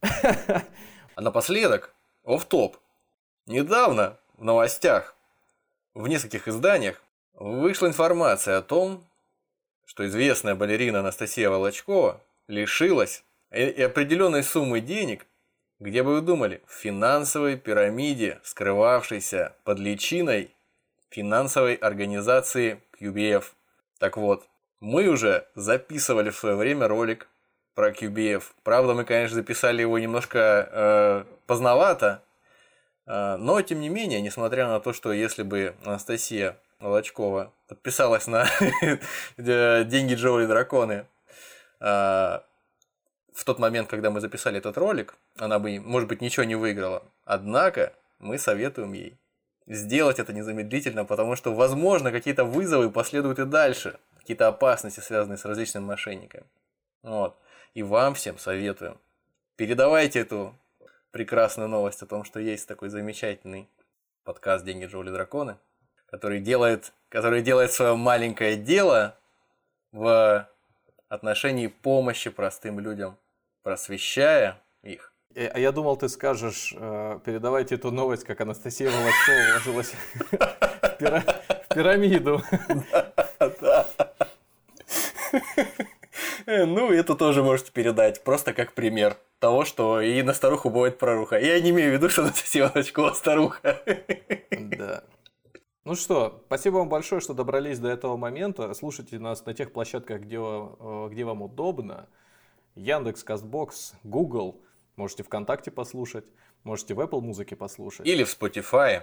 [1.14, 1.94] А напоследок,
[2.24, 2.76] оф топ
[3.46, 5.16] Недавно в новостях
[5.94, 7.00] в нескольких изданиях
[7.36, 9.04] Вышла информация о том,
[9.84, 12.18] что известная балерина Анастасия Волочкова
[12.48, 15.26] лишилась и определенной суммы денег,
[15.78, 20.50] где бы вы думали, в финансовой пирамиде, скрывавшейся под личиной
[21.10, 23.44] финансовой организации QBF.
[23.98, 24.46] Так вот,
[24.80, 27.28] мы уже записывали в свое время ролик
[27.74, 28.44] про QBF.
[28.62, 32.22] Правда, мы, конечно, записали его немножко э, поздновато,
[33.06, 38.46] э, но тем не менее, несмотря на то, что если бы Анастасия Волочкова подписалась на
[39.36, 41.06] деньги Джоуи Драконы.
[41.80, 42.44] А,
[43.32, 47.02] в тот момент, когда мы записали этот ролик, она бы, может быть, ничего не выиграла.
[47.24, 49.18] Однако мы советуем ей
[49.66, 55.44] сделать это незамедлительно, потому что, возможно, какие-то вызовы последуют и дальше, какие-то опасности, связанные с
[55.44, 56.44] различными мошенниками.
[57.02, 57.38] Вот.
[57.74, 58.98] И вам всем советуем.
[59.56, 60.54] Передавайте эту
[61.10, 63.68] прекрасную новость о том, что есть такой замечательный
[64.24, 65.56] подкаст «Деньги Джоули Драконы»,
[66.06, 69.18] который делает, который делает свое маленькое дело
[69.92, 70.48] в
[71.08, 73.16] отношении помощи простым людям,
[73.62, 75.12] просвещая их.
[75.34, 79.92] А я думал, ты скажешь, э, передавайте эту новость, как Анастасия Волочкова вложилась
[80.98, 82.42] в пирамиду.
[86.46, 91.38] Ну, это тоже можете передать, просто как пример того, что и на старуху бывает проруха.
[91.38, 93.82] Я не имею в виду, что Анастасия Волочкова старуха.
[94.50, 95.02] Да.
[95.86, 98.74] Ну что, спасибо вам большое, что добрались до этого момента.
[98.74, 102.08] Слушайте нас на тех площадках, где, э, где вам удобно.
[102.74, 104.60] Яндекс, Кастбокс, Google.
[104.96, 106.24] Можете ВКонтакте послушать,
[106.64, 108.04] можете в Apple музыке послушать.
[108.04, 109.02] Или в Spotify.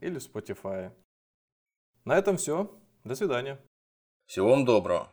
[0.00, 0.90] Или в Spotify.
[2.04, 2.68] На этом все.
[3.04, 3.60] До свидания.
[4.26, 5.12] Всего вам доброго.